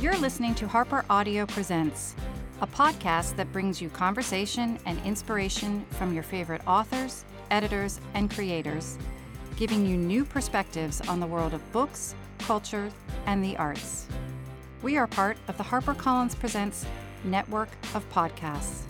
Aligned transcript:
You're 0.00 0.16
listening 0.16 0.54
to 0.54 0.66
Harper 0.66 1.04
Audio 1.10 1.44
Presents, 1.44 2.14
a 2.62 2.66
podcast 2.66 3.36
that 3.36 3.52
brings 3.52 3.82
you 3.82 3.90
conversation 3.90 4.78
and 4.86 4.98
inspiration 5.04 5.84
from 5.90 6.14
your 6.14 6.22
favorite 6.22 6.62
authors, 6.66 7.26
editors, 7.50 8.00
and 8.14 8.30
creators, 8.30 8.96
giving 9.56 9.84
you 9.84 9.98
new 9.98 10.24
perspectives 10.24 11.02
on 11.02 11.20
the 11.20 11.26
world 11.26 11.52
of 11.52 11.72
books, 11.72 12.14
culture, 12.38 12.90
and 13.26 13.44
the 13.44 13.58
arts. 13.58 14.06
We 14.80 14.96
are 14.96 15.06
part 15.06 15.36
of 15.48 15.58
the 15.58 15.64
HarperCollins 15.64 16.38
Presents 16.38 16.86
network 17.22 17.68
of 17.92 18.10
podcasts. 18.10 18.84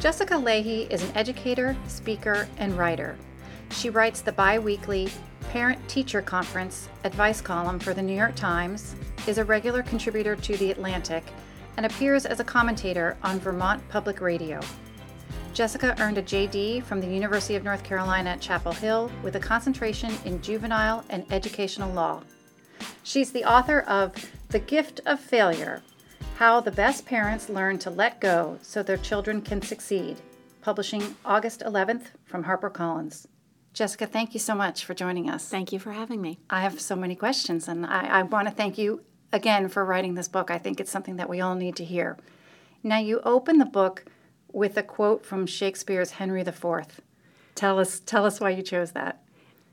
Jessica 0.00 0.32
Lahey 0.32 0.90
is 0.90 1.02
an 1.02 1.14
educator, 1.14 1.76
speaker, 1.86 2.48
and 2.56 2.78
writer. 2.78 3.18
She 3.72 3.90
writes 3.90 4.22
the 4.22 4.32
bi 4.32 4.58
weekly 4.58 5.10
Parent 5.48 5.88
Teacher 5.88 6.20
Conference 6.20 6.90
advice 7.04 7.40
column 7.40 7.78
for 7.78 7.94
the 7.94 8.02
New 8.02 8.14
York 8.14 8.34
Times, 8.34 8.94
is 9.26 9.38
a 9.38 9.44
regular 9.44 9.82
contributor 9.82 10.36
to 10.36 10.56
The 10.58 10.70
Atlantic, 10.70 11.24
and 11.78 11.86
appears 11.86 12.26
as 12.26 12.38
a 12.38 12.44
commentator 12.44 13.16
on 13.22 13.40
Vermont 13.40 13.82
Public 13.88 14.20
Radio. 14.20 14.60
Jessica 15.54 15.96
earned 16.00 16.18
a 16.18 16.22
JD 16.22 16.84
from 16.84 17.00
the 17.00 17.06
University 17.06 17.56
of 17.56 17.64
North 17.64 17.82
Carolina 17.82 18.30
at 18.30 18.42
Chapel 18.42 18.72
Hill 18.72 19.10
with 19.22 19.36
a 19.36 19.40
concentration 19.40 20.12
in 20.26 20.42
juvenile 20.42 21.02
and 21.08 21.24
educational 21.32 21.94
law. 21.94 22.22
She's 23.02 23.32
the 23.32 23.46
author 23.46 23.80
of 23.80 24.30
The 24.50 24.58
Gift 24.58 25.00
of 25.06 25.18
Failure 25.18 25.80
How 26.36 26.60
the 26.60 26.70
Best 26.70 27.06
Parents 27.06 27.48
Learn 27.48 27.78
to 27.78 27.90
Let 27.90 28.20
Go 28.20 28.58
So 28.60 28.82
Their 28.82 28.98
Children 28.98 29.40
Can 29.40 29.62
Succeed, 29.62 30.18
publishing 30.60 31.16
August 31.24 31.60
11th 31.60 32.08
from 32.26 32.44
HarperCollins. 32.44 33.26
Jessica, 33.72 34.06
thank 34.06 34.34
you 34.34 34.40
so 34.40 34.54
much 34.54 34.84
for 34.84 34.94
joining 34.94 35.30
us. 35.30 35.48
Thank 35.48 35.72
you 35.72 35.78
for 35.78 35.92
having 35.92 36.20
me. 36.20 36.38
I 36.50 36.62
have 36.62 36.80
so 36.80 36.96
many 36.96 37.14
questions, 37.14 37.68
and 37.68 37.86
I, 37.86 38.20
I 38.20 38.22
want 38.22 38.48
to 38.48 38.54
thank 38.54 38.78
you 38.78 39.02
again 39.32 39.68
for 39.68 39.84
writing 39.84 40.14
this 40.14 40.28
book. 40.28 40.50
I 40.50 40.58
think 40.58 40.80
it's 40.80 40.90
something 40.90 41.16
that 41.16 41.28
we 41.28 41.40
all 41.40 41.54
need 41.54 41.76
to 41.76 41.84
hear. 41.84 42.16
Now, 42.82 42.98
you 42.98 43.20
open 43.24 43.58
the 43.58 43.66
book 43.66 44.04
with 44.52 44.76
a 44.76 44.82
quote 44.82 45.24
from 45.24 45.46
Shakespeare's 45.46 46.12
Henry 46.12 46.40
IV. 46.40 47.00
Tell 47.54 47.78
us, 47.78 48.00
tell 48.00 48.24
us 48.24 48.40
why 48.40 48.50
you 48.50 48.62
chose 48.62 48.92
that 48.92 49.22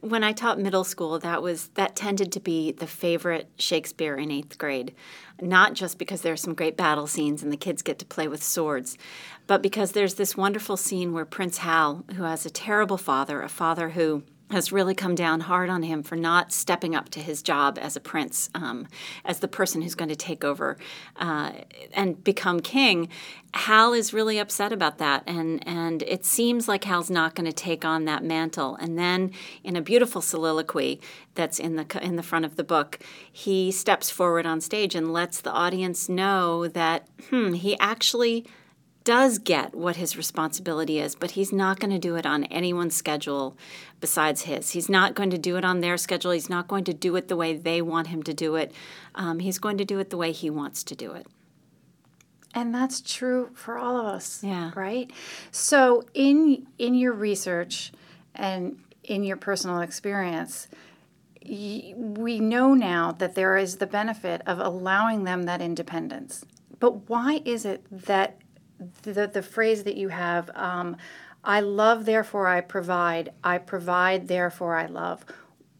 when 0.05 0.23
I 0.23 0.33
taught 0.33 0.59
middle 0.59 0.83
school, 0.83 1.17
that 1.19 1.41
was 1.41 1.69
that 1.69 1.95
tended 1.95 2.31
to 2.33 2.39
be 2.39 2.71
the 2.71 2.85
favorite 2.85 3.49
Shakespeare 3.57 4.15
in 4.15 4.29
eighth 4.29 4.57
grade, 4.59 4.93
not 5.41 5.73
just 5.73 5.97
because 5.97 6.21
there 6.21 6.33
are 6.33 6.37
some 6.37 6.53
great 6.53 6.77
battle 6.77 7.07
scenes 7.07 7.41
and 7.41 7.51
the 7.51 7.57
kids 7.57 7.81
get 7.81 7.97
to 7.99 8.05
play 8.05 8.27
with 8.27 8.43
swords, 8.43 8.99
but 9.47 9.61
because 9.61 9.91
there's 9.91 10.15
this 10.15 10.35
wonderful 10.35 10.77
scene 10.77 11.13
where 11.13 11.25
Prince 11.25 11.59
Hal, 11.59 12.05
who 12.15 12.23
has 12.23 12.45
a 12.45 12.49
terrible 12.49 12.97
father, 12.97 13.41
a 13.41 13.49
father 13.49 13.89
who 13.89 14.23
has 14.51 14.71
really 14.71 14.93
come 14.93 15.15
down 15.15 15.39
hard 15.41 15.69
on 15.69 15.81
him 15.81 16.03
for 16.03 16.15
not 16.15 16.51
stepping 16.51 16.93
up 16.93 17.09
to 17.09 17.19
his 17.19 17.41
job 17.41 17.79
as 17.81 17.95
a 17.95 17.99
prince, 17.99 18.49
um, 18.53 18.87
as 19.23 19.39
the 19.39 19.47
person 19.47 19.81
who's 19.81 19.95
going 19.95 20.09
to 20.09 20.15
take 20.15 20.43
over 20.43 20.77
uh, 21.15 21.51
and 21.93 22.23
become 22.23 22.59
king. 22.59 23.09
Hal 23.55 23.93
is 23.93 24.13
really 24.13 24.37
upset 24.37 24.71
about 24.71 24.99
that, 24.99 25.23
and 25.25 25.65
and 25.67 26.03
it 26.03 26.25
seems 26.25 26.67
like 26.67 26.83
Hal's 26.83 27.09
not 27.09 27.33
going 27.33 27.47
to 27.47 27.53
take 27.53 27.83
on 27.83 28.05
that 28.05 28.23
mantle. 28.23 28.75
And 28.75 28.99
then, 28.99 29.31
in 29.63 29.75
a 29.75 29.81
beautiful 29.81 30.21
soliloquy 30.21 31.01
that's 31.33 31.57
in 31.57 31.75
the 31.75 31.99
in 32.03 32.15
the 32.15 32.23
front 32.23 32.45
of 32.45 32.55
the 32.55 32.63
book, 32.63 32.99
he 33.31 33.71
steps 33.71 34.11
forward 34.11 34.45
on 34.45 34.61
stage 34.61 34.93
and 34.93 35.11
lets 35.11 35.41
the 35.41 35.51
audience 35.51 36.07
know 36.07 36.67
that 36.67 37.07
hmm, 37.29 37.53
he 37.53 37.79
actually 37.79 38.45
does 39.05 39.37
get 39.37 39.73
what 39.73 39.95
his 39.95 40.17
responsibility 40.17 40.99
is, 40.99 41.15
but 41.15 41.31
he's 41.31 41.53
not 41.53 41.79
going 41.79 41.91
to 41.91 41.99
do 41.99 42.15
it 42.15 42.25
on 42.25 42.43
anyone's 42.45 42.95
schedule 42.95 43.55
besides 44.01 44.41
his. 44.41 44.71
He's 44.71 44.89
not 44.89 45.15
going 45.15 45.29
to 45.29 45.37
do 45.37 45.55
it 45.55 45.63
on 45.63 45.79
their 45.79 45.95
schedule. 45.95 46.31
He's 46.31 46.49
not 46.49 46.67
going 46.67 46.83
to 46.85 46.93
do 46.93 47.15
it 47.15 47.29
the 47.29 47.37
way 47.37 47.55
they 47.55 47.81
want 47.81 48.07
him 48.07 48.23
to 48.23 48.33
do 48.33 48.55
it. 48.55 48.73
Um, 49.13 49.39
he's 49.39 49.59
going 49.59 49.77
to 49.77 49.85
do 49.85 49.99
it 49.99 50.09
the 50.09 50.17
way 50.17 50.31
he 50.31 50.49
wants 50.49 50.83
to 50.83 50.95
do 50.95 51.13
it. 51.13 51.27
And 52.53 52.73
that's 52.73 52.99
true 52.99 53.51
for 53.53 53.77
all 53.77 53.99
of 53.99 54.07
us. 54.07 54.43
Yeah. 54.43 54.71
Right? 54.75 55.11
So 55.51 56.03
in 56.13 56.67
in 56.77 56.95
your 56.95 57.13
research 57.13 57.91
and 58.33 58.79
in 59.03 59.23
your 59.23 59.37
personal 59.37 59.81
experience, 59.81 60.67
we 61.47 62.39
know 62.39 62.73
now 62.73 63.11
that 63.11 63.35
there 63.35 63.55
is 63.57 63.77
the 63.77 63.85
benefit 63.85 64.41
of 64.47 64.59
allowing 64.59 65.25
them 65.25 65.43
that 65.43 65.61
independence. 65.61 66.45
But 66.79 67.09
why 67.09 67.41
is 67.45 67.65
it 67.65 67.83
that 67.91 68.37
the, 69.03 69.27
the 69.27 69.41
phrase 69.41 69.83
that 69.83 69.95
you 69.95 70.09
have 70.09 70.49
um, 70.55 70.97
I 71.45 71.59
love, 71.61 72.05
therefore 72.05 72.47
I 72.47 72.61
provide, 72.61 73.31
I 73.43 73.59
provide, 73.59 74.27
therefore 74.27 74.75
I 74.75 74.87
love. 74.87 75.23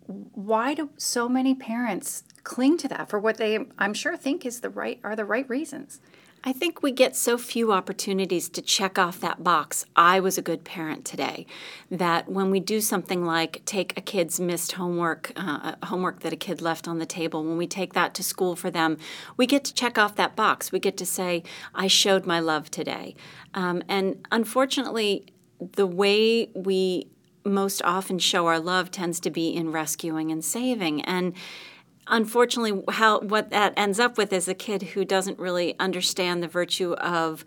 Why 0.05 0.75
do 0.75 0.91
so 0.97 1.27
many 1.27 1.55
parents 1.55 2.23
cling 2.43 2.77
to 2.77 2.87
that 2.89 3.09
for 3.09 3.17
what 3.19 3.37
they, 3.37 3.65
I'm 3.79 3.95
sure, 3.95 4.15
think 4.15 4.45
is 4.45 4.61
the 4.61 4.69
right 4.69 4.99
are 5.03 5.15
the 5.15 5.25
right 5.25 5.49
reasons? 5.49 5.99
I 6.47 6.53
think 6.53 6.83
we 6.83 6.91
get 6.91 7.15
so 7.15 7.39
few 7.39 7.71
opportunities 7.71 8.49
to 8.49 8.61
check 8.61 8.99
off 8.99 9.19
that 9.19 9.43
box. 9.43 9.83
I 9.95 10.19
was 10.19 10.37
a 10.37 10.43
good 10.43 10.63
parent 10.63 11.03
today. 11.03 11.47
That 11.89 12.29
when 12.29 12.51
we 12.51 12.59
do 12.59 12.81
something 12.81 13.25
like 13.25 13.65
take 13.65 13.97
a 13.97 14.01
kid's 14.01 14.39
missed 14.39 14.73
homework, 14.73 15.31
uh, 15.35 15.73
homework 15.85 16.19
that 16.19 16.33
a 16.33 16.35
kid 16.35 16.61
left 16.61 16.87
on 16.87 16.99
the 16.99 17.05
table, 17.07 17.43
when 17.43 17.57
we 17.57 17.65
take 17.65 17.93
that 17.93 18.13
to 18.13 18.23
school 18.23 18.55
for 18.55 18.69
them, 18.69 18.97
we 19.37 19.47
get 19.47 19.63
to 19.63 19.73
check 19.73 19.97
off 19.97 20.15
that 20.17 20.35
box. 20.35 20.71
We 20.71 20.77
get 20.77 20.97
to 20.97 21.05
say, 21.05 21.41
I 21.73 21.87
showed 21.87 22.27
my 22.27 22.39
love 22.39 22.69
today. 22.69 23.15
Um, 23.55 23.81
and 23.89 24.23
unfortunately, 24.31 25.25
the 25.59 25.87
way 25.87 26.51
we 26.53 27.07
most 27.43 27.81
often 27.81 28.19
show 28.19 28.45
our 28.45 28.59
love 28.59 28.91
tends 28.91 29.19
to 29.21 29.31
be 29.31 29.49
in 29.49 29.71
rescuing 29.71 30.31
and 30.31 30.45
saving. 30.45 31.01
And 31.01 31.33
unfortunately, 32.07 32.83
how 32.89 33.19
what 33.19 33.49
that 33.49 33.73
ends 33.77 33.99
up 33.99 34.17
with 34.17 34.31
is 34.33 34.47
a 34.47 34.53
kid 34.53 34.81
who 34.83 35.05
doesn't 35.05 35.39
really 35.39 35.77
understand 35.79 36.41
the 36.43 36.47
virtue 36.47 36.93
of 36.93 37.45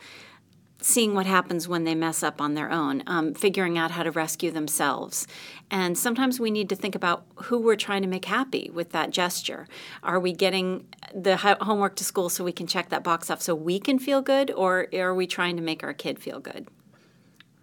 seeing 0.80 1.12
what 1.12 1.26
happens 1.26 1.66
when 1.66 1.82
they 1.82 1.94
mess 1.94 2.22
up 2.22 2.40
on 2.40 2.54
their 2.54 2.70
own, 2.70 3.02
um, 3.06 3.34
figuring 3.34 3.76
out 3.76 3.90
how 3.90 4.04
to 4.04 4.12
rescue 4.12 4.50
themselves. 4.50 5.26
And 5.70 5.98
sometimes 5.98 6.38
we 6.38 6.52
need 6.52 6.68
to 6.68 6.76
think 6.76 6.94
about 6.94 7.24
who 7.34 7.58
we're 7.58 7.76
trying 7.76 8.02
to 8.02 8.08
make 8.08 8.26
happy 8.26 8.70
with 8.72 8.90
that 8.92 9.10
gesture. 9.10 9.66
Are 10.04 10.20
we 10.20 10.32
getting 10.32 10.86
the 11.12 11.36
homework 11.36 11.96
to 11.96 12.04
school 12.04 12.28
so 12.28 12.44
we 12.44 12.52
can 12.52 12.68
check 12.68 12.90
that 12.90 13.02
box 13.02 13.28
off 13.28 13.42
so 13.42 13.56
we 13.56 13.80
can 13.80 13.98
feel 13.98 14.22
good, 14.22 14.52
or 14.52 14.86
are 14.94 15.14
we 15.14 15.26
trying 15.26 15.56
to 15.56 15.62
make 15.62 15.82
our 15.82 15.92
kid 15.92 16.20
feel 16.20 16.38
good? 16.38 16.68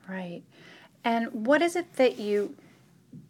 Right. 0.09 0.43
And 1.05 1.31
what 1.31 1.61
is 1.61 1.75
it 1.77 1.93
that 1.93 2.19
you 2.19 2.55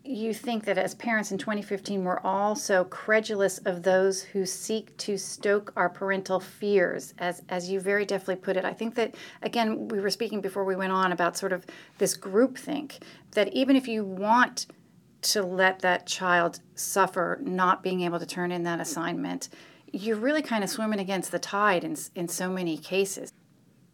you 0.04 0.34
think 0.34 0.66
that 0.66 0.78
as 0.78 0.96
parents 0.96 1.32
in 1.32 1.38
2015 1.38 2.04
we're 2.04 2.20
all 2.20 2.56
so 2.56 2.84
credulous 2.86 3.58
of 3.60 3.84
those 3.84 4.22
who 4.22 4.46
seek 4.46 4.96
to 4.98 5.18
stoke 5.18 5.74
our 5.76 5.90
parental 5.90 6.40
fears 6.40 7.14
as 7.18 7.42
as 7.50 7.70
you 7.70 7.80
very 7.80 8.06
deftly 8.06 8.36
put 8.36 8.58
it. 8.58 8.66
I 8.66 8.74
think 8.74 8.96
that 8.96 9.16
again 9.42 9.88
we 9.88 10.00
were 10.00 10.10
speaking 10.10 10.42
before 10.42 10.64
we 10.64 10.76
went 10.76 10.92
on 10.92 11.12
about 11.12 11.38
sort 11.38 11.54
of 11.54 11.66
this 11.98 12.16
group 12.16 12.58
think 12.58 13.00
that 13.32 13.52
even 13.54 13.76
if 13.76 13.88
you 13.88 14.04
want 14.04 14.68
to 15.22 15.42
let 15.42 15.80
that 15.80 16.06
child 16.06 16.60
suffer 16.76 17.40
not 17.42 17.82
being 17.82 18.02
able 18.02 18.20
to 18.20 18.26
turn 18.26 18.52
in 18.52 18.64
that 18.64 18.80
assignment 18.80 19.50
you're 19.92 20.18
really 20.18 20.42
kind 20.42 20.64
of 20.64 20.70
swimming 20.70 21.00
against 21.00 21.32
the 21.32 21.40
tide 21.40 21.84
in, 21.84 21.96
in 22.16 22.28
so 22.28 22.50
many 22.50 22.78
cases 22.78 23.32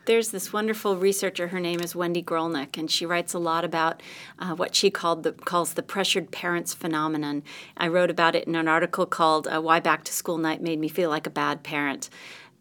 there's 0.06 0.30
this 0.30 0.52
wonderful 0.52 0.98
researcher. 0.98 1.50
Her 1.50 1.60
name 1.60 1.80
is 1.80 1.96
Wendy 1.96 2.24
Grolnick, 2.24 2.78
and 2.78 2.90
she 2.90 3.06
writes 3.06 3.34
a 3.34 3.40
lot 3.40 3.64
about 3.64 4.02
uh, 4.40 4.56
what 4.56 4.76
she 4.76 4.90
called 4.90 5.24
the, 5.24 5.32
calls 5.32 5.74
the 5.74 5.84
pressured 5.84 6.32
parents 6.32 6.74
phenomenon. 6.74 7.44
I 7.78 7.88
wrote 7.88 8.10
about 8.10 8.36
it 8.36 8.48
in 8.48 8.56
an 8.56 8.68
article 8.68 9.06
called 9.06 9.48
uh, 9.48 9.62
"Why 9.62 9.80
Back 9.80 10.04
to 10.06 10.14
School 10.14 10.38
Night 10.38 10.62
Made 10.62 10.80
Me 10.80 10.88
Feel 10.88 11.10
Like 11.10 11.28
a 11.28 11.32
Bad 11.32 11.64
Parent," 11.64 12.10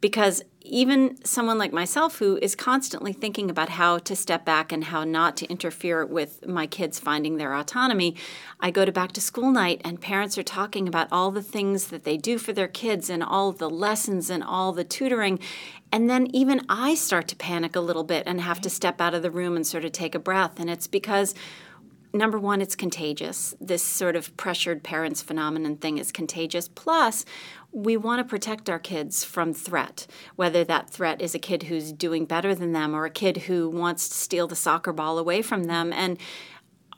because 0.00 0.42
even 0.62 1.22
someone 1.25 1.59
like 1.59 1.72
myself 1.72 2.19
who 2.19 2.37
is 2.43 2.54
constantly 2.54 3.12
thinking 3.12 3.50
about 3.50 3.71
how 3.71 3.98
to 3.98 4.15
step 4.15 4.44
back 4.44 4.72
and 4.72 4.84
how 4.84 5.04
not 5.04 5.37
to 5.38 5.47
interfere 5.47 6.04
with 6.04 6.47
my 6.47 6.66
kids 6.66 6.98
finding 6.98 7.37
their 7.37 7.55
autonomy, 7.55 8.14
I 8.61 8.70
go 8.70 8.84
to 8.84 8.93
back 8.93 9.12
to 9.12 9.20
school 9.20 9.50
night 9.50 9.81
and 9.84 10.00
parents 10.00 10.37
are 10.37 10.43
talking 10.43 10.87
about 10.87 11.08
all 11.11 11.31
the 11.31 11.43
things 11.43 11.88
that 11.88 12.05
they 12.05 12.17
do 12.17 12.37
for 12.37 12.52
their 12.52 12.69
kids 12.69 13.08
and 13.08 13.23
all 13.23 13.52
the 13.52 13.70
lessons 13.70 14.29
and 14.29 14.43
all 14.44 14.73
the 14.73 14.84
tutoring. 14.84 15.38
And 15.90 16.11
then 16.11 16.29
even 16.34 16.61
I 16.69 16.94
start 16.94 17.26
to 17.29 17.37
panic 17.37 17.75
a 17.75 17.81
little 17.81 18.05
bit 18.05 18.25
and 18.26 18.40
have 18.40 18.61
to 18.61 18.70
step 18.70 19.00
out 19.00 19.14
of 19.14 19.23
the 19.23 19.31
room 19.31 19.56
and 19.56 19.67
sort 19.67 19.84
of 19.84 19.93
take 19.93 20.14
a 20.14 20.20
breath. 20.20 20.61
And 20.61 20.69
it's 20.69 20.87
because 20.87 21.34
number 22.12 22.38
one, 22.38 22.61
it's 22.61 22.76
contagious. 22.76 23.55
This 23.61 23.82
sort 23.82 24.17
of 24.17 24.37
pressured 24.37 24.82
parents 24.82 25.23
phenomenon 25.23 25.76
thing 25.76 25.99
is 25.99 26.12
contagious. 26.12 26.69
Plus, 26.69 27.25
we 27.72 27.96
want 27.96 28.19
to 28.19 28.28
protect 28.28 28.69
our 28.69 28.78
kids 28.78 29.22
from 29.22 29.55
threat, 29.55 30.06
whether 30.37 30.64
that 30.64 30.90
threat 30.90 31.20
is 31.20 31.34
a 31.34 31.38
kid 31.38 31.64
who's 31.64 31.93
doing 31.93 32.25
better 32.25 32.55
than 32.55 32.72
them 32.72 32.94
or 32.94 33.05
a 33.05 33.11
kid 33.11 33.37
who 33.38 33.69
wants 33.69 34.08
to 34.08 34.14
steal 34.14 34.49
the 34.49 34.56
soccer 34.56 34.93
ball 34.93 35.19
away 35.19 35.40
from 35.43 35.64
them. 35.64 35.93
And 35.93 36.19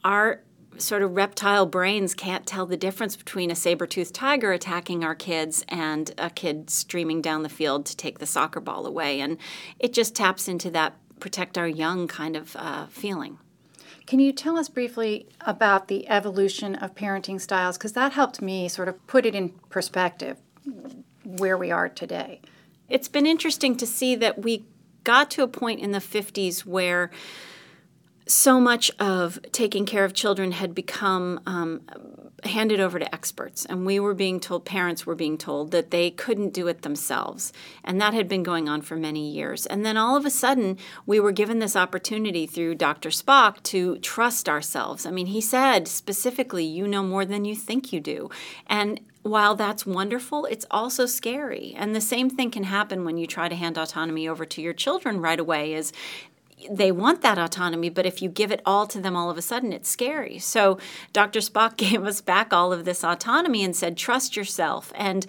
our 0.05 0.43
sort 0.79 1.03
of 1.03 1.15
reptile 1.15 1.67
brains 1.67 2.15
can't 2.15 2.47
tell 2.47 2.65
the 2.65 2.79
difference 2.79 3.15
between 3.15 3.51
a 3.51 3.55
saber-toothed 3.55 4.15
tiger 4.15 4.53
attacking 4.53 5.05
our 5.05 5.15
kids 5.15 5.65
and 5.69 6.13
a 6.17 6.31
kid 6.31 6.71
streaming 6.71 7.21
down 7.21 7.43
the 7.43 7.49
field 7.49 7.85
to 7.87 7.97
take 7.97 8.19
the 8.19 8.27
soccer 8.27 8.61
ball 8.61 8.87
away. 8.87 9.21
And 9.21 9.37
it 9.79 9.93
just 9.93 10.15
taps 10.15 10.49
into 10.49 10.71
that 10.71 10.97
protect 11.21 11.59
our 11.59 11.69
young 11.69 12.09
kind 12.09 12.35
of 12.35 12.57
uh, 12.57 12.87
feeling. 12.87 13.39
Can 14.07 14.19
you 14.19 14.33
tell 14.33 14.59
us 14.59 14.69
briefly 14.69 15.29
about 15.43 15.87
the 15.87 16.09
evolution 16.09 16.75
of 16.75 16.97
parenting 16.97 17.41
styles? 17.41 17.79
Because 17.79 17.93
that 17.93 18.13
helped 18.13 18.43
me 18.43 18.69
sort 18.69 18.89
of 18.89 19.07
put 19.07 19.25
it 19.25 19.35
in 19.35 19.51
perspective 19.71 20.39
where 21.25 21.57
we 21.57 21.71
are 21.71 21.89
today. 21.89 22.41
It's 22.89 23.09
been 23.09 23.27
interesting 23.27 23.77
to 23.77 23.87
see 23.87 24.15
that 24.17 24.43
we 24.43 24.65
got 25.05 25.31
to 25.33 25.43
a 25.43 25.49
point 25.49 25.81
in 25.81 25.93
the 25.93 25.99
50s 25.99 26.61
where 26.61 27.11
so 28.27 28.61
much 28.61 28.91
of 28.99 29.41
taking 29.53 29.85
care 29.85 30.05
of 30.05 30.15
children 30.15 30.53
had 30.53 30.75
become 30.75 31.41
um, 31.47 31.83
handed 32.45 32.81
over 32.81 32.99
to 32.99 33.15
experts. 33.15 33.65
And 33.65 33.87
we 33.87 34.01
were 34.01 34.15
being 34.15 34.41
told, 34.41 34.65
parents 34.65 35.07
were 35.07 35.15
being 35.15 35.39
told, 35.39 35.71
that 35.71 35.91
they 35.91 36.11
couldn't 36.11 36.53
do 36.53 36.67
it 36.67 36.83
themselves. 36.83 37.53
And 37.85 38.01
that 38.01 38.15
had 38.15 38.29
been 38.29 38.43
going 38.43 38.69
on 38.69 38.83
for 38.83 38.97
many 38.97 39.31
years. 39.31 39.67
And 39.67 39.85
then 39.85 39.97
all 39.97 40.17
of 40.17 40.27
a 40.27 40.31
sudden, 40.31 40.79
we 41.07 41.21
were 41.21 41.33
given 41.33 41.61
this 41.61 41.77
opportunity 41.77 42.47
through 42.47 42.77
Dr. 42.77 43.11
Spock 43.11 43.63
to 43.65 43.99
trust 43.99 44.49
ourselves. 44.49 45.07
I 45.07 45.11
mean, 45.11 45.27
he 45.27 45.41
said 45.41 45.87
specifically, 45.87 46.65
you 46.65 46.89
know 46.89 47.03
more 47.03 47.25
than 47.25 47.45
you 47.45 47.55
think 47.55 47.93
you 47.93 48.01
do. 48.01 48.29
And 48.67 49.01
while 49.23 49.55
that's 49.55 49.87
wonderful, 49.87 50.47
it's 50.47 50.67
also 50.71 51.07
scary. 51.07 51.75
And 51.77 51.95
the 51.95 52.01
same 52.01 52.29
thing 52.29 52.51
can 52.51 52.65
happen 52.65 53.05
when 53.05 53.17
you 53.17 53.27
try 53.27 53.49
to 53.49 53.55
hand 53.55 53.79
autonomy 53.79 54.29
over 54.29 54.45
to 54.45 54.61
your 54.61 54.73
children 54.73 55.21
right 55.21 55.39
away 55.39 55.75
is 55.75 55.93
they 56.71 56.93
want 56.93 57.23
that 57.23 57.39
autonomy, 57.39 57.89
but 57.89 58.07
if 58.07 58.23
you 58.23 58.29
give 58.29 58.53
it 58.53 58.63
all 58.65 58.87
to 58.87 59.01
them 59.01 59.17
all 59.17 59.31
of 59.31 59.39
a 59.39 59.43
sudden, 59.43 59.73
it's 59.73 59.89
scary. 59.89 60.39
So 60.39 60.79
Dr. 61.13 61.41
Spock 61.41 61.77
gave 61.77 62.05
us 62.05 62.21
back 62.21 62.53
all 62.53 62.73
of 62.73 62.85
this 62.85 63.05
autonomy 63.05 63.65
and 63.65 63.75
said, 63.75 63.97
trust 63.97 64.37
yourself. 64.37 64.93
And 64.95 65.27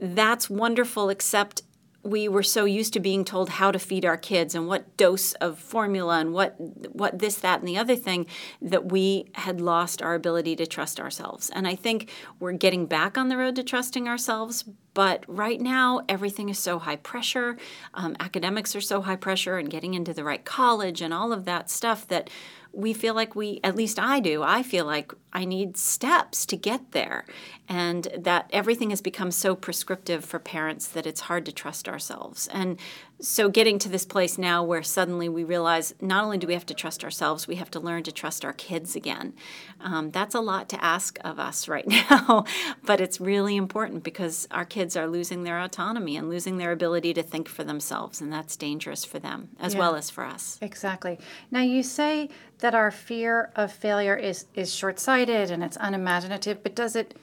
that's 0.00 0.50
wonderful, 0.50 1.08
except 1.08 1.62
we 2.04 2.28
were 2.28 2.42
so 2.42 2.64
used 2.64 2.92
to 2.92 3.00
being 3.00 3.24
told 3.24 3.48
how 3.48 3.70
to 3.70 3.78
feed 3.78 4.04
our 4.04 4.16
kids 4.16 4.54
and 4.54 4.68
what 4.68 4.96
dose 4.96 5.32
of 5.34 5.58
formula 5.58 6.20
and 6.20 6.32
what 6.32 6.54
what 6.92 7.18
this 7.18 7.36
that 7.36 7.60
and 7.60 7.68
the 7.68 7.78
other 7.78 7.96
thing 7.96 8.26
that 8.60 8.92
we 8.92 9.30
had 9.34 9.60
lost 9.60 10.02
our 10.02 10.14
ability 10.14 10.54
to 10.56 10.66
trust 10.66 11.00
ourselves. 11.00 11.50
And 11.50 11.66
i 11.66 11.74
think 11.74 12.10
we're 12.38 12.52
getting 12.52 12.86
back 12.86 13.16
on 13.16 13.28
the 13.28 13.36
road 13.36 13.56
to 13.56 13.62
trusting 13.62 14.08
ourselves 14.08 14.64
but 14.94 15.24
right 15.28 15.60
now 15.60 16.00
everything 16.08 16.48
is 16.48 16.58
so 16.58 16.78
high 16.78 16.96
pressure 16.96 17.56
um, 17.92 18.16
academics 18.20 18.74
are 18.74 18.80
so 18.80 19.02
high 19.02 19.16
pressure 19.16 19.58
and 19.58 19.70
getting 19.70 19.94
into 19.94 20.14
the 20.14 20.24
right 20.24 20.44
college 20.44 21.00
and 21.00 21.12
all 21.12 21.32
of 21.32 21.44
that 21.44 21.70
stuff 21.70 22.06
that 22.08 22.30
we 22.74 22.92
feel 22.92 23.14
like 23.14 23.34
we, 23.34 23.60
at 23.62 23.76
least 23.76 23.98
I 23.98 24.20
do, 24.20 24.42
I 24.42 24.62
feel 24.62 24.84
like 24.84 25.12
I 25.32 25.44
need 25.44 25.76
steps 25.76 26.44
to 26.46 26.56
get 26.56 26.92
there. 26.92 27.24
And 27.68 28.08
that 28.18 28.50
everything 28.52 28.90
has 28.90 29.00
become 29.00 29.30
so 29.30 29.54
prescriptive 29.54 30.24
for 30.24 30.38
parents 30.38 30.86
that 30.88 31.06
it's 31.06 31.22
hard 31.22 31.46
to 31.46 31.52
trust 31.52 31.88
ourselves. 31.88 32.48
And 32.48 32.78
so 33.20 33.48
getting 33.48 33.78
to 33.78 33.88
this 33.88 34.04
place 34.04 34.36
now 34.36 34.62
where 34.62 34.82
suddenly 34.82 35.28
we 35.28 35.44
realize 35.44 35.94
not 36.00 36.24
only 36.24 36.36
do 36.36 36.46
we 36.46 36.52
have 36.52 36.66
to 36.66 36.74
trust 36.74 37.04
ourselves, 37.04 37.46
we 37.46 37.56
have 37.56 37.70
to 37.70 37.80
learn 37.80 38.02
to 38.02 38.12
trust 38.12 38.44
our 38.44 38.52
kids 38.52 38.96
again. 38.96 39.34
Um, 39.80 40.10
that's 40.10 40.34
a 40.34 40.40
lot 40.40 40.68
to 40.70 40.84
ask 40.84 41.18
of 41.24 41.38
us 41.38 41.68
right 41.74 41.86
now, 41.86 42.44
but 42.84 43.00
it's 43.00 43.20
really 43.20 43.56
important 43.56 44.02
because 44.02 44.48
our 44.50 44.64
kids 44.64 44.96
are 44.96 45.06
losing 45.06 45.44
their 45.44 45.60
autonomy 45.60 46.16
and 46.16 46.28
losing 46.28 46.58
their 46.58 46.72
ability 46.72 47.14
to 47.14 47.22
think 47.22 47.48
for 47.48 47.64
themselves, 47.64 48.20
and 48.20 48.32
that's 48.32 48.56
dangerous 48.56 49.04
for 49.04 49.18
them 49.18 49.50
as 49.60 49.74
yeah, 49.74 49.80
well 49.80 49.94
as 49.94 50.10
for 50.10 50.24
us. 50.24 50.58
Exactly. 50.60 51.18
Now, 51.50 51.62
you 51.62 51.82
say 51.82 52.28
that 52.58 52.74
our 52.74 52.90
fear 52.90 53.52
of 53.54 53.72
failure 53.72 54.16
is, 54.16 54.46
is 54.54 54.74
short 54.74 54.98
sighted 54.98 55.50
and 55.50 55.62
it's 55.62 55.78
unimaginative, 55.80 56.62
but 56.62 56.74
does 56.74 56.96
it, 56.96 57.16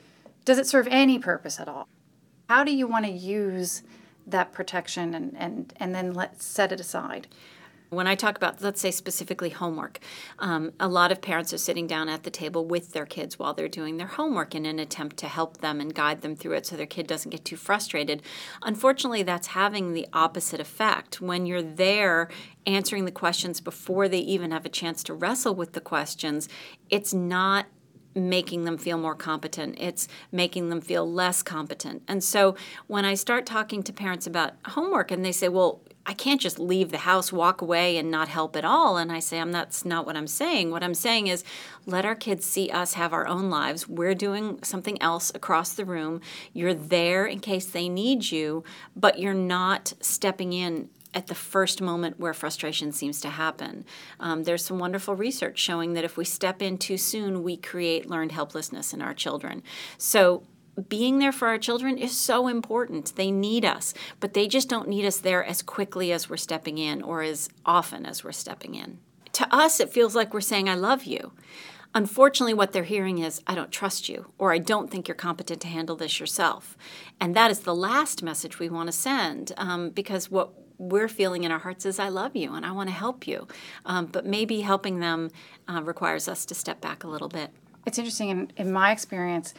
does 0.46 0.58
it 0.58 0.68
serve 0.68 0.88
any 0.90 1.20
purpose 1.20 1.60
at 1.60 1.68
all? 1.68 1.88
How 2.50 2.64
do 2.64 2.76
you 2.76 2.88
want 2.88 3.06
to 3.06 3.12
use 3.12 3.84
that 4.28 4.54
protection 4.54 5.14
and, 5.14 5.36
and, 5.38 5.74
and 5.78 5.94
then 5.96 6.14
let's 6.14 6.46
set 6.46 6.72
it 6.72 6.80
aside. 6.80 7.28
When 7.90 8.08
I 8.08 8.16
talk 8.16 8.38
about, 8.38 8.62
let's 8.62 8.80
say 8.80 8.90
specifically 8.90 9.50
homework, 9.50 10.00
um, 10.40 10.72
a 10.80 10.88
lot 10.88 11.12
of 11.12 11.22
parents 11.22 11.52
are 11.52 11.58
sitting 11.58 11.88
down 11.88 12.08
at 12.08 12.24
the 12.24 12.30
table 12.30 12.66
with 12.66 12.94
their 12.94 13.06
kids 13.06 13.38
while 13.38 13.54
they're 13.54 13.68
doing 13.68 13.98
their 13.98 14.08
homework 14.08 14.56
in 14.56 14.66
an 14.66 14.80
attempt 14.80 15.18
to 15.18 15.28
help 15.28 15.58
them 15.58 15.82
and 15.82 15.94
guide 15.94 16.22
them 16.22 16.38
through 16.38 16.54
it 16.54 16.66
so 16.66 16.78
their 16.78 16.86
kid 16.86 17.06
doesn't 17.06 17.32
get 17.32 17.44
too 17.44 17.58
frustrated. 17.58 18.22
Unfortunately, 18.64 19.24
that's 19.24 19.48
having 19.48 19.92
the 19.92 20.08
opposite 20.14 20.62
effect. 20.62 21.20
When 21.20 21.46
you're 21.46 21.62
there 21.62 22.30
answering 22.66 23.04
the 23.04 23.12
questions 23.12 23.60
before 23.60 24.08
they 24.08 24.20
even 24.20 24.52
have 24.52 24.66
a 24.66 24.70
chance 24.70 25.04
to 25.04 25.14
wrestle 25.14 25.54
with 25.54 25.74
the 25.74 25.82
questions, 25.82 26.48
it's 26.90 27.14
not 27.14 27.66
making 28.14 28.66
them 28.66 28.78
feel 28.78 28.98
more 28.98 29.16
competent. 29.16 29.76
It's 29.80 30.08
making 30.32 30.70
them 30.70 30.82
feel 30.82 31.12
less 31.12 31.42
competent. 31.44 32.04
And 32.08 32.24
so 32.24 32.56
when 32.88 33.06
I 33.06 33.14
start 33.14 33.46
talking 33.46 33.84
to 33.84 33.94
parents 33.94 34.28
about 34.28 34.54
homework 34.66 35.12
and 35.12 35.24
they 35.24 35.32
say, 35.32 35.50
well, 35.50 35.82
I 36.06 36.14
can't 36.14 36.42
just 36.42 36.58
leave 36.58 36.90
the 36.90 37.00
house, 37.00 37.32
walk 37.32 37.62
away, 37.62 37.98
and 37.98 38.10
not 38.10 38.28
help 38.28 38.56
at 38.56 38.66
all. 38.66 38.98
And 38.98 39.12
I 39.12 39.20
say, 39.20 39.40
I'm 39.40 39.52
that's 39.52 39.86
not 39.86 40.06
what 40.06 40.18
I'm 40.18 40.28
saying. 40.28 40.72
What 40.72 40.84
I'm 40.84 40.96
saying 40.96 41.28
is, 41.28 41.44
let 41.86 42.06
our 42.06 42.16
kids 42.16 42.46
see 42.46 42.72
us 42.72 42.96
have 42.96 43.14
our 43.14 43.28
own 43.28 43.52
lives. 43.52 43.88
We're 43.88 44.16
doing 44.16 44.60
something 44.64 45.00
else 45.02 45.32
across 45.36 45.74
the 45.74 45.86
room. 45.86 46.22
You're 46.54 46.74
there 46.74 47.28
in 47.28 47.40
case 47.40 47.68
they 47.68 47.88
need 47.88 48.32
you, 48.32 48.64
but 48.96 49.20
you're 49.20 49.36
not 49.36 49.94
stepping 50.02 50.54
in 50.54 50.90
at 51.14 51.28
the 51.28 51.36
first 51.36 51.82
moment 51.82 52.20
where 52.20 52.34
frustration 52.34 52.92
seems 52.92 53.20
to 53.22 53.30
happen. 53.30 53.86
Um, 54.20 54.44
there's 54.44 54.66
some 54.66 54.80
wonderful 54.80 55.16
research 55.16 55.60
showing 55.60 55.94
that 55.94 56.04
if 56.04 56.18
we 56.18 56.26
step 56.26 56.62
in 56.62 56.78
too 56.78 56.98
soon, 56.98 57.44
we 57.44 57.58
create 57.58 58.10
learned 58.10 58.32
helplessness 58.32 58.94
in 58.94 59.02
our 59.02 59.14
children. 59.14 59.64
So 59.98 60.44
being 60.88 61.20
there 61.20 61.34
for 61.34 61.48
our 61.48 61.58
children 61.58 61.98
is 61.98 62.18
so 62.18 62.48
important. 62.48 63.16
They 63.16 63.32
need 63.32 63.66
us, 63.66 63.94
but 64.20 64.34
they 64.34 64.48
just 64.48 64.70
don't 64.70 64.88
need 64.88 65.06
us 65.06 65.18
there 65.18 65.44
as 65.44 65.62
quickly 65.62 66.12
as 66.12 66.30
we're 66.30 66.38
stepping 66.38 66.78
in 66.78 67.02
or 67.02 67.22
as 67.22 67.50
often 67.66 68.06
as 68.06 68.24
we're 68.24 68.32
stepping 68.32 68.76
in. 68.76 69.00
To 69.34 69.54
us, 69.54 69.80
it 69.80 69.90
feels 69.90 70.16
like 70.16 70.34
we're 70.34 70.42
saying, 70.42 70.70
I 70.70 70.76
love 70.76 71.04
you. 71.04 71.34
Unfortunately, 71.94 72.54
what 72.54 72.72
they're 72.72 72.84
hearing 72.84 73.20
is, 73.20 73.42
I 73.46 73.54
don't 73.54 73.72
trust 73.72 74.08
you, 74.08 74.32
or 74.38 74.54
I 74.54 74.60
don't 74.60 74.90
think 74.90 75.08
you're 75.08 75.16
competent 75.16 75.62
to 75.62 75.68
handle 75.68 75.98
this 75.98 76.22
yourself. 76.22 76.78
And 77.20 77.36
that 77.36 77.52
is 77.52 77.60
the 77.60 77.76
last 77.76 78.24
message 78.24 78.60
we 78.60 78.70
want 78.70 78.88
to 78.88 78.94
send 78.94 79.52
um, 79.58 79.90
because 79.90 80.32
what 80.32 80.54
we're 80.82 81.08
feeling 81.08 81.44
in 81.44 81.52
our 81.52 81.60
hearts 81.60 81.86
is 81.86 82.00
I 82.00 82.10
love 82.10 82.36
you 82.36 82.56
and 82.56 82.66
I 82.66 82.72
want 82.72 82.90
to 82.90 82.96
help 82.96 83.28
you. 83.28 83.48
Um, 83.86 84.08
but 84.08 84.26
maybe 84.26 84.62
helping 84.62 85.00
them 85.00 85.30
uh, 85.70 85.82
requires 85.84 86.28
us 86.28 86.44
to 86.46 86.56
step 86.56 86.82
back 86.82 87.04
a 87.04 87.08
little 87.08 87.30
bit. 87.30 87.52
It's 87.86 88.00
interesting 88.00 88.30
in, 88.30 88.52
in 88.58 88.72
my 88.72 88.92
experience 88.92 89.54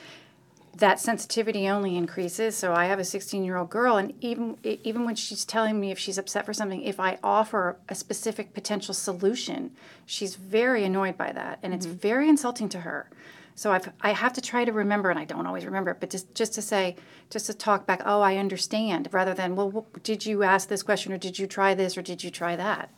that 0.79 0.99
sensitivity 0.99 1.69
only 1.69 1.97
increases. 1.97 2.57
So 2.57 2.73
I 2.73 2.87
have 2.87 2.99
a 2.99 3.05
16 3.05 3.45
year 3.45 3.57
old 3.57 3.71
girl, 3.71 3.99
and 3.99 4.15
even 4.21 4.57
even 4.65 5.05
when 5.05 5.15
she's 5.15 5.45
telling 5.45 5.79
me 5.79 5.91
if 5.91 5.99
she's 5.99 6.17
upset 6.17 6.47
for 6.47 6.55
something, 6.55 6.83
if 6.83 6.99
I 6.99 7.19
offer 7.23 7.77
a 7.91 7.95
specific 7.95 8.55
potential 8.55 8.95
solution, 8.95 9.73
she's 10.07 10.35
very 10.37 10.83
annoyed 10.85 11.19
by 11.19 11.31
that, 11.33 11.59
and 11.63 11.73
mm-hmm. 11.73 11.77
it's 11.77 11.87
very 11.87 12.29
insulting 12.29 12.71
to 12.71 12.81
her. 12.81 13.11
So 13.55 13.71
I've, 13.73 13.91
I 14.01 14.13
have 14.13 14.33
to 14.35 14.41
try 14.41 14.65
to 14.65 14.73
remember, 14.73 15.11
and 15.11 15.19
I 15.19 15.25
don't 15.25 15.47
always 15.47 15.65
remember 15.65 15.91
it, 15.91 15.99
but 16.01 16.11
just, 16.11 16.35
just 16.35 16.55
to 16.55 16.63
say, 16.63 16.97
just 17.31 17.47
to 17.47 17.55
talk 17.55 17.87
back, 17.87 18.03
oh, 18.05 18.21
I 18.21 18.37
understand, 18.37 19.09
rather 19.13 19.35
than, 19.35 19.57
well, 19.57 19.87
did 20.03 20.25
you 20.25 20.43
ask 20.43 20.69
this 20.69 20.83
question, 20.83 21.13
or 21.13 21.19
did 21.19 21.39
you 21.39 21.47
try 21.47 21.75
this, 21.75 21.97
or 21.97 22.03
did 22.03 22.25
you 22.25 22.31
try 22.31 22.57
that? 22.57 22.91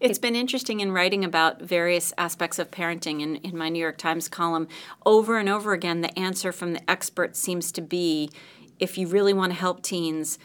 It's 0.00 0.18
been 0.18 0.36
interesting 0.36 0.80
in 0.80 0.92
writing 0.92 1.24
about 1.24 1.62
various 1.62 2.12
aspects 2.18 2.58
of 2.58 2.70
parenting 2.70 3.20
in, 3.22 3.36
in 3.36 3.56
my 3.56 3.68
New 3.68 3.78
York 3.78 3.98
Times 3.98 4.28
column. 4.28 4.68
Over 5.06 5.38
and 5.38 5.48
over 5.48 5.72
again, 5.72 6.00
the 6.00 6.18
answer 6.18 6.52
from 6.52 6.72
the 6.72 6.90
experts 6.90 7.38
seems 7.38 7.72
to 7.72 7.80
be 7.80 8.30
if 8.78 8.98
you 8.98 9.06
really 9.06 9.32
want 9.32 9.52
to 9.52 9.58
help 9.58 9.82
teens, 9.82 10.38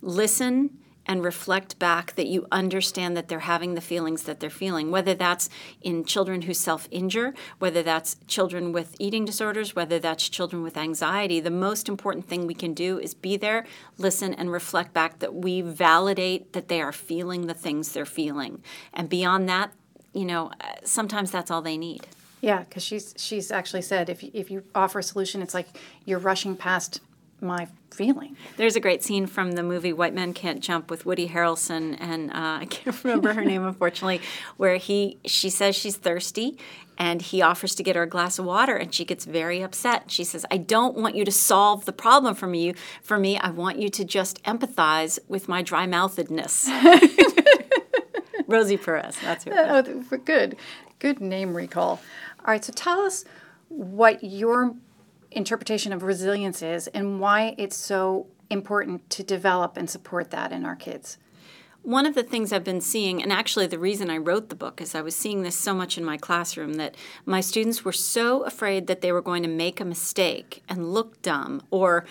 listen 0.00 0.78
and 1.06 1.24
reflect 1.24 1.78
back 1.78 2.14
that 2.16 2.26
you 2.26 2.46
understand 2.52 3.16
that 3.16 3.28
they're 3.28 3.40
having 3.40 3.74
the 3.74 3.80
feelings 3.80 4.24
that 4.24 4.40
they're 4.40 4.50
feeling, 4.50 4.90
whether 4.90 5.14
that's 5.14 5.48
in 5.80 6.04
children 6.04 6.42
who 6.42 6.54
self 6.54 6.88
injure, 6.90 7.34
whether 7.58 7.82
that's 7.82 8.16
children 8.26 8.72
with 8.72 8.96
eating 8.98 9.24
disorders, 9.24 9.74
whether 9.74 9.98
that's 9.98 10.28
children 10.28 10.62
with 10.62 10.76
anxiety. 10.76 11.40
The 11.40 11.50
most 11.50 11.88
important 11.88 12.28
thing 12.28 12.46
we 12.46 12.54
can 12.54 12.74
do 12.74 12.98
is 12.98 13.14
be 13.14 13.36
there, 13.36 13.64
listen, 13.98 14.34
and 14.34 14.50
reflect 14.50 14.92
back 14.92 15.20
that 15.20 15.34
we 15.34 15.60
validate 15.60 16.52
that 16.52 16.68
they 16.68 16.80
are 16.80 16.92
feeling 16.92 17.46
the 17.46 17.54
things 17.54 17.92
they're 17.92 18.04
feeling. 18.04 18.62
And 18.92 19.08
beyond 19.08 19.48
that, 19.48 19.72
you 20.12 20.24
know, 20.24 20.50
sometimes 20.84 21.30
that's 21.30 21.50
all 21.50 21.62
they 21.62 21.76
need. 21.76 22.06
Yeah, 22.40 22.60
because 22.60 22.82
she's 22.82 23.14
she's 23.16 23.50
actually 23.50 23.82
said 23.82 24.08
if 24.08 24.22
if 24.22 24.50
you 24.50 24.64
offer 24.74 24.98
a 24.98 25.02
solution, 25.02 25.42
it's 25.42 25.54
like 25.54 25.68
you're 26.04 26.18
rushing 26.18 26.56
past 26.56 27.00
my 27.46 27.68
feeling. 27.90 28.36
There's 28.56 28.76
a 28.76 28.80
great 28.80 29.02
scene 29.02 29.26
from 29.26 29.52
the 29.52 29.62
movie 29.62 29.92
White 29.92 30.14
Men 30.14 30.34
Can't 30.34 30.60
Jump 30.60 30.90
with 30.90 31.06
Woody 31.06 31.28
Harrelson 31.28 31.96
and 31.98 32.30
uh, 32.30 32.34
I 32.60 32.66
can't 32.66 33.02
remember 33.04 33.32
her 33.32 33.44
name 33.44 33.64
unfortunately, 33.64 34.20
where 34.56 34.76
he 34.76 35.18
she 35.24 35.50
says 35.50 35.74
she's 35.74 35.96
thirsty 35.96 36.58
and 36.98 37.20
he 37.20 37.42
offers 37.42 37.74
to 37.74 37.82
get 37.82 37.96
her 37.96 38.02
a 38.02 38.08
glass 38.08 38.38
of 38.38 38.44
water 38.44 38.76
and 38.76 38.94
she 38.94 39.04
gets 39.04 39.24
very 39.24 39.62
upset. 39.62 40.10
She 40.10 40.24
says, 40.24 40.44
"I 40.50 40.58
don't 40.58 40.96
want 40.96 41.14
you 41.14 41.24
to 41.24 41.32
solve 41.32 41.84
the 41.84 41.92
problem 41.92 42.34
for 42.34 42.46
me. 42.46 42.74
For 43.02 43.18
me, 43.18 43.38
I 43.38 43.50
want 43.50 43.78
you 43.78 43.88
to 43.88 44.04
just 44.04 44.42
empathize 44.44 45.18
with 45.28 45.48
my 45.48 45.62
dry 45.62 45.86
mouthedness." 45.86 46.68
Rosie 48.48 48.76
Perez, 48.76 49.16
that's 49.20 49.44
who. 49.44 49.50
Oh, 49.52 49.82
good, 50.24 50.56
good 50.98 51.20
name 51.20 51.54
recall. 51.54 52.00
All 52.40 52.52
right, 52.52 52.64
so 52.64 52.72
tell 52.72 53.00
us 53.00 53.24
what 53.68 54.22
your 54.22 54.74
interpretation 55.36 55.92
of 55.92 56.02
resilience 56.02 56.62
is 56.62 56.88
and 56.88 57.20
why 57.20 57.54
it's 57.58 57.76
so 57.76 58.26
important 58.50 59.08
to 59.10 59.22
develop 59.22 59.76
and 59.76 59.88
support 59.88 60.30
that 60.30 60.50
in 60.50 60.64
our 60.64 60.76
kids. 60.76 61.18
one 61.86 62.04
of 62.04 62.16
the 62.16 62.22
things 62.24 62.52
I've 62.52 62.64
been 62.64 62.80
seeing, 62.80 63.22
and 63.22 63.32
actually 63.32 63.68
the 63.68 63.78
reason 63.78 64.10
I 64.10 64.16
wrote 64.16 64.48
the 64.48 64.56
book 64.56 64.80
is 64.80 64.92
I 64.92 65.02
was 65.02 65.14
seeing 65.14 65.42
this 65.42 65.56
so 65.56 65.72
much 65.72 65.96
in 65.96 66.04
my 66.04 66.16
classroom 66.16 66.74
that 66.74 66.96
my 67.24 67.40
students 67.40 67.84
were 67.84 67.92
so 67.92 68.42
afraid 68.42 68.88
that 68.88 69.02
they 69.02 69.12
were 69.12 69.22
going 69.22 69.44
to 69.44 69.48
make 69.48 69.78
a 69.78 69.84
mistake 69.84 70.64
and 70.68 70.92
look 70.92 71.22
dumb 71.22 71.62
or 71.70 72.04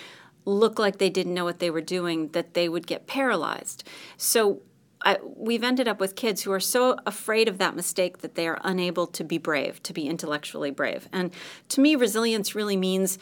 look 0.45 0.79
like 0.79 0.97
they 0.97 1.09
didn't 1.09 1.33
know 1.33 1.43
what 1.43 1.59
they 1.59 1.69
were 1.69 1.81
doing 1.81 2.29
that 2.29 2.53
they 2.53 2.69
would 2.69 2.87
get 2.87 3.05
paralyzed. 3.05 3.83
So 4.15 4.61
I, 5.05 5.19
we've 5.23 5.63
ended 5.63 5.87
up 5.87 5.99
with 5.99 6.15
kids 6.15 6.41
who 6.41 6.51
are 6.51 6.59
so 6.59 6.97
afraid 7.05 7.47
of 7.47 7.59
that 7.59 7.75
mistake 7.75 8.19
that 8.19 8.35
they 8.35 8.47
are 8.47 8.59
unable 8.63 9.05
to 9.07 9.23
be 9.23 9.37
brave, 9.37 9.81
to 9.83 9.93
be 9.93 10.07
intellectually 10.07 10.71
brave. 10.71 11.07
And 11.13 11.31
to 11.69 11.79
me, 11.79 11.95
resilience 11.95 12.55
really 12.55 12.75
means 12.75 13.19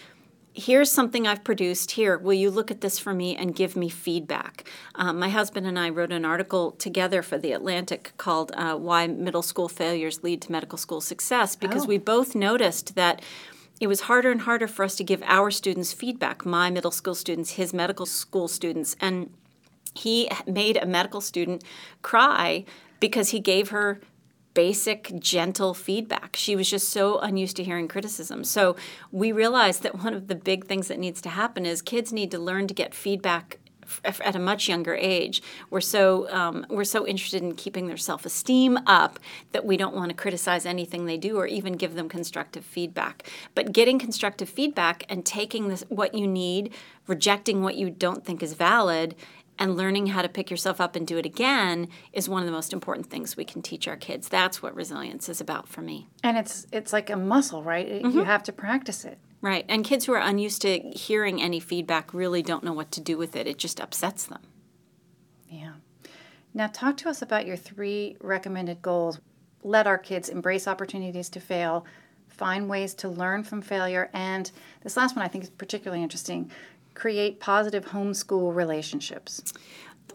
here's 0.54 0.92
something 0.92 1.28
I've 1.28 1.44
produced. 1.44 1.92
Here, 1.92 2.18
will 2.18 2.34
you 2.34 2.50
look 2.50 2.72
at 2.72 2.82
this 2.82 3.00
for 3.00 3.14
me 3.14 3.36
and 3.36 3.56
give 3.56 3.76
me 3.76 3.90
feedback? 3.90 4.70
Um, 4.96 5.20
my 5.20 5.30
husband 5.30 5.68
and 5.68 5.78
I 5.78 5.90
wrote 5.90 6.12
an 6.12 6.26
article 6.26 6.72
together 6.72 7.22
for 7.22 7.38
The 7.38 7.52
Atlantic 7.52 8.14
called 8.18 8.52
uh, 8.56 8.76
Why 8.76 9.08
Middle 9.08 9.42
School 9.42 9.68
Failures 9.68 10.24
Lead 10.24 10.42
to 10.44 10.52
Medical 10.52 10.78
School 10.78 11.02
Success 11.02 11.56
because 11.56 11.84
oh. 11.84 11.88
we 11.88 11.98
both 11.98 12.36
noticed 12.36 12.96
that 12.96 13.22
it 13.82 13.88
was 13.88 14.02
harder 14.02 14.32
and 14.32 14.42
harder 14.42 14.68
for 14.68 14.86
us 14.86 14.96
to 14.96 15.04
give 15.04 15.22
our 15.24 15.52
students 15.52 15.92
feedback, 15.92 16.46
my 16.46 16.70
middle 16.70 16.92
school 16.92 17.16
students, 17.16 17.52
his 17.52 17.74
medical 17.74 18.06
school 18.06 18.48
students. 18.48 18.96
And 19.02 19.32
he 19.96 20.30
made 20.48 20.78
a 20.78 20.86
medical 20.86 21.22
student 21.22 21.64
cry 22.02 22.66
because 23.00 23.30
he 23.30 23.40
gave 23.40 23.70
her 23.70 24.00
basic, 24.54 25.12
gentle 25.20 25.74
feedback. 25.74 26.36
She 26.36 26.56
was 26.56 26.70
just 26.70 26.90
so 26.90 27.20
unused 27.20 27.56
to 27.58 27.64
hearing 27.64 27.88
criticism. 27.88 28.44
So 28.44 28.76
we 29.12 29.32
realized 29.32 29.84
that 29.84 30.04
one 30.04 30.14
of 30.14 30.28
the 30.28 30.36
big 30.36 30.66
things 30.66 30.88
that 30.88 31.00
needs 31.00 31.22
to 31.22 31.30
happen 31.30 31.66
is 31.66 31.82
kids 31.82 32.14
need 32.14 32.32
to 32.32 32.40
learn 32.40 32.68
to 32.68 32.74
get 32.74 32.94
feedback 32.94 33.60
at 34.06 34.36
a 34.36 34.40
much 34.40 34.68
younger 34.68 34.96
age. 34.96 35.42
We're 35.70 35.82
so 35.82 36.32
um, 36.32 36.66
we're 36.70 36.84
so 36.84 37.06
interested 37.06 37.44
in 37.44 37.56
keeping 37.56 37.88
their 37.88 37.98
self 37.98 38.26
esteem 38.26 38.78
up 38.88 39.20
that 39.52 39.66
we 39.66 39.78
don't 39.78 39.96
want 39.96 40.10
to 40.10 40.16
criticize 40.16 40.66
anything 40.66 41.06
they 41.06 41.18
do 41.18 41.38
or 41.38 41.46
even 41.46 41.74
give 41.74 41.96
them 41.96 42.10
constructive 42.10 42.66
feedback. 42.66 43.30
But 43.56 43.74
getting 43.74 44.00
constructive 44.00 44.50
feedback 44.50 45.04
and 45.10 45.26
taking 45.26 45.68
this, 45.68 45.84
what 45.90 46.16
you 46.16 46.28
need, 46.28 46.74
rejecting 47.08 47.62
what 47.62 47.76
you 47.76 47.90
don't 47.90 48.26
think 48.26 48.42
is 48.42 48.54
valid, 48.54 49.16
and 49.60 49.78
learning 49.78 50.08
how 50.08 50.22
to 50.22 50.30
pick 50.30 50.50
yourself 50.50 50.82
up 50.82 50.96
and 50.96 51.06
do 51.06 51.18
it 51.18 51.26
again 51.26 51.88
is 52.12 52.28
one 52.28 52.42
of 52.42 52.46
the 52.46 52.52
most 52.52 52.74
important 52.74 53.08
things 53.08 53.38
we 53.38 53.46
can 53.46 53.62
teach 53.62 53.88
our 53.88 53.96
kids. 53.96 54.28
That's 54.30 54.62
what 54.62 54.76
resilience 54.76 55.30
is 55.30 55.40
about 55.40 55.68
for 55.68 55.82
me. 55.82 56.08
And 56.24 56.38
it's 56.38 56.66
it's 56.72 56.92
like 56.92 57.10
a 57.10 57.16
muscle, 57.16 57.64
right? 57.64 57.88
Mm-hmm. 57.88 58.18
You 58.18 58.24
have 58.24 58.44
to 58.44 58.54
practice 58.54 59.06
it. 59.06 59.18
Right. 59.42 59.66
And 59.68 59.84
kids 59.84 60.06
who 60.06 60.14
are 60.14 60.22
unused 60.22 60.62
to 60.62 60.80
hearing 60.80 61.42
any 61.42 61.60
feedback 61.60 62.14
really 62.14 62.42
don't 62.42 62.64
know 62.64 62.74
what 62.74 62.92
to 62.94 63.02
do 63.02 63.18
with 63.18 63.36
it. 63.36 63.46
It 63.46 63.58
just 63.58 63.82
upsets 63.82 64.26
them. 64.26 64.42
Yeah. 65.50 65.74
Now 66.54 66.68
talk 66.68 66.98
to 66.98 67.10
us 67.10 67.22
about 67.22 67.46
your 67.46 67.58
three 67.58 68.16
recommended 68.22 68.82
goals. 68.82 69.20
Let 69.62 69.86
our 69.86 69.98
kids 69.98 70.30
embrace 70.30 70.68
opportunities 70.68 71.30
to 71.30 71.40
fail, 71.40 71.86
find 72.28 72.70
ways 72.70 72.94
to 72.96 73.10
learn 73.10 73.44
from 73.44 73.62
failure, 73.62 74.10
and 74.14 74.52
this 74.82 74.98
last 74.98 75.16
one 75.16 75.24
I 75.24 75.28
think 75.28 75.44
is 75.46 75.50
particularly 75.50 76.04
interesting 76.04 76.52
create 76.94 77.40
positive 77.40 77.86
homeschool 77.86 78.54
relationships? 78.56 79.54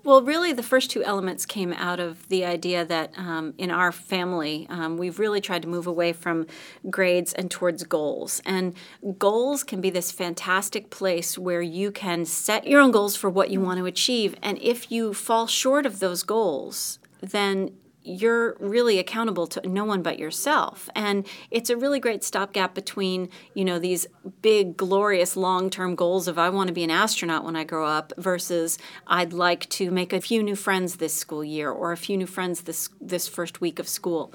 Well, 0.04 0.23
really, 0.23 0.52
the 0.52 0.62
first 0.62 0.90
two 0.90 1.02
elements 1.02 1.44
came 1.44 1.73
out 1.73 1.99
of 1.99 2.28
the 2.28 2.44
idea 2.44 2.85
that 2.85 3.12
um, 3.18 3.54
in 3.58 3.70
our 3.70 3.90
family, 3.90 4.66
um, 4.70 4.97
we've 4.97 5.18
really 5.18 5.40
tried 5.40 5.62
to 5.62 5.68
move 5.68 5.87
away 5.87 6.12
from 6.12 6.47
grades 6.88 7.32
and 7.32 7.50
towards 7.50 7.82
goals. 7.85 8.40
And 8.47 8.75
goals 9.18 9.64
can 9.64 9.80
be 9.80 9.90
this 9.90 10.12
fantastic 10.12 10.90
place 10.90 11.37
where 11.37 11.62
you 11.62 11.90
can 11.90 12.25
set 12.25 12.66
your 12.66 12.80
own 12.80 12.90
goals 12.90 13.16
for 13.16 13.28
what 13.28 13.50
you 13.50 13.61
want 13.61 13.78
to 13.78 13.87
achieve. 13.87 14.37
And 14.42 14.58
if 14.62 14.92
you 14.92 15.12
fall 15.12 15.47
short 15.47 15.85
of 15.85 15.99
those 15.99 16.23
goals, 16.23 17.00
then 17.20 17.73
you're 18.02 18.57
really 18.59 18.99
accountable 18.99 19.47
to 19.47 19.69
no 19.69 19.85
one 19.85 20.02
but 20.02 20.19
yourself 20.19 20.88
and 20.95 21.26
it's 21.50 21.69
a 21.69 21.76
really 21.76 22.00
great 22.00 22.25
stopgap 22.25 22.75
between 22.75 23.28
you 23.55 23.64
know 23.64 23.78
these 23.78 24.07
big 24.40 24.76
glorious 24.76 25.37
long-term 25.37 25.95
goals 25.95 26.28
of 26.28 26.38
i 26.38 26.49
want 26.49 26.69
to 26.69 26.73
be 26.73 26.85
an 26.85 26.90
astronaut 26.90 27.45
when 27.45 27.57
i 27.57 27.64
grow 27.64 27.87
up 27.87 28.12
versus 28.17 28.78
i'd 29.09 29.33
like 29.33 29.69
to 29.69 29.90
make 29.90 30.12
a 30.12 30.21
few 30.21 30.43
new 30.43 30.57
friends 30.57 30.97
this 30.97 31.14
school 31.14 31.45
year 31.45 31.71
or 31.71 31.93
a 31.93 31.97
few 31.97 32.17
new 32.17 32.26
friends 32.26 32.62
this 32.62 32.88
this 33.00 33.28
first 33.28 33.61
week 33.61 33.78
of 33.78 33.88
school 33.88 34.33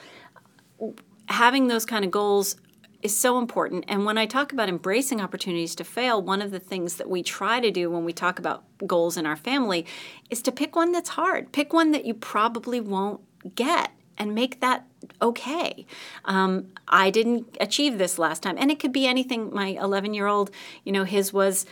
having 1.29 1.67
those 1.67 1.85
kind 1.85 2.03
of 2.05 2.11
goals 2.11 2.57
is 3.03 3.15
so 3.15 3.37
important. 3.37 3.83
And 3.89 4.05
when 4.05 4.17
I 4.17 4.25
talk 4.25 4.53
about 4.53 4.69
embracing 4.69 5.19
opportunities 5.19 5.75
to 5.75 5.83
fail, 5.83 6.21
one 6.21 6.41
of 6.41 6.51
the 6.51 6.59
things 6.59 6.95
that 6.95 7.09
we 7.09 7.21
try 7.21 7.59
to 7.59 7.69
do 7.69 7.91
when 7.91 8.05
we 8.05 8.13
talk 8.13 8.39
about 8.39 8.63
goals 8.87 9.17
in 9.17 9.25
our 9.25 9.35
family 9.35 9.85
is 10.29 10.41
to 10.43 10.51
pick 10.53 10.75
one 10.75 10.93
that's 10.93 11.09
hard. 11.09 11.51
Pick 11.51 11.73
one 11.73 11.91
that 11.91 12.05
you 12.05 12.13
probably 12.13 12.79
won't 12.79 13.19
get 13.55 13.91
and 14.17 14.35
make 14.35 14.59
that 14.59 14.85
okay. 15.21 15.85
Um, 16.25 16.67
I 16.87 17.09
didn't 17.09 17.57
achieve 17.59 17.97
this 17.97 18.19
last 18.19 18.43
time. 18.43 18.57
And 18.57 18.71
it 18.71 18.79
could 18.79 18.93
be 18.93 19.07
anything. 19.07 19.53
My 19.53 19.67
11 19.69 20.13
year 20.13 20.27
old, 20.27 20.51
you 20.83 20.91
know, 20.91 21.03
his 21.03 21.33
was, 21.33 21.65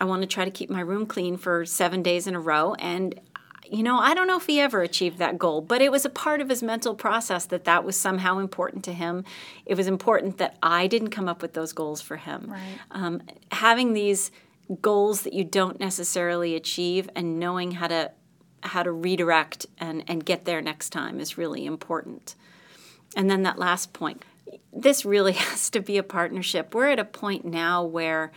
I 0.00 0.04
want 0.04 0.22
to 0.22 0.26
try 0.26 0.44
to 0.44 0.50
keep 0.50 0.70
my 0.70 0.80
room 0.80 1.06
clean 1.06 1.36
for 1.36 1.64
seven 1.64 2.02
days 2.02 2.26
in 2.26 2.34
a 2.34 2.40
row. 2.40 2.74
And, 2.74 3.20
you 3.70 3.82
know, 3.82 3.98
I 3.98 4.14
don't 4.14 4.26
know 4.26 4.36
if 4.36 4.46
he 4.46 4.60
ever 4.60 4.82
achieved 4.82 5.18
that 5.18 5.38
goal, 5.38 5.60
but 5.60 5.80
it 5.80 5.92
was 5.92 6.04
a 6.04 6.10
part 6.10 6.40
of 6.40 6.48
his 6.48 6.62
mental 6.62 6.94
process 6.94 7.46
that 7.46 7.64
that 7.64 7.84
was 7.84 7.96
somehow 7.96 8.38
important 8.38 8.84
to 8.84 8.92
him. 8.92 9.24
It 9.66 9.76
was 9.76 9.86
important 9.86 10.38
that 10.38 10.56
I 10.62 10.86
didn't 10.86 11.10
come 11.10 11.28
up 11.28 11.42
with 11.42 11.54
those 11.54 11.72
goals 11.72 12.00
for 12.00 12.16
him. 12.16 12.46
Right. 12.48 12.78
Um, 12.90 13.22
having 13.52 13.92
these 13.92 14.30
goals 14.80 15.22
that 15.22 15.34
you 15.34 15.44
don't 15.44 15.78
necessarily 15.78 16.54
achieve 16.54 17.08
and 17.14 17.38
knowing 17.38 17.72
how 17.72 17.88
to 17.88 18.12
how 18.64 18.82
to 18.82 18.92
redirect 18.92 19.66
and, 19.78 20.04
and 20.08 20.24
get 20.24 20.44
there 20.44 20.60
next 20.60 20.90
time 20.90 21.20
is 21.20 21.38
really 21.38 21.66
important. 21.66 22.34
And 23.16 23.30
then 23.30 23.42
that 23.42 23.58
last 23.58 23.92
point 23.92 24.24
this 24.72 25.04
really 25.04 25.32
has 25.48 25.70
to 25.70 25.80
be 25.80 25.98
a 25.98 26.02
partnership. 26.02 26.74
We're 26.74 26.90
at 26.90 26.98
a 26.98 27.04
point 27.04 27.44
now 27.44 27.84
where 27.84 28.32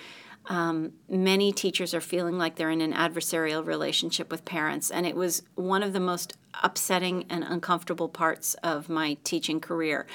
um, 0.46 0.94
many 1.10 1.52
teachers 1.52 1.94
are 1.94 2.02
feeling 2.02 2.38
like 2.38 2.56
they're 2.56 2.72
in 2.72 2.82
an 2.82 2.94
adversarial 2.94 3.66
relationship 3.66 4.32
with 4.32 4.46
parents, 4.46 4.90
and 4.90 5.06
it 5.06 5.16
was 5.16 5.44
one 5.56 5.84
of 5.84 5.92
the 5.92 6.00
most 6.00 6.38
upsetting 6.64 7.26
and 7.30 7.44
uncomfortable 7.44 8.08
parts 8.08 8.54
of 8.64 8.88
my 8.88 9.18
teaching 9.26 9.60
career. 9.60 10.08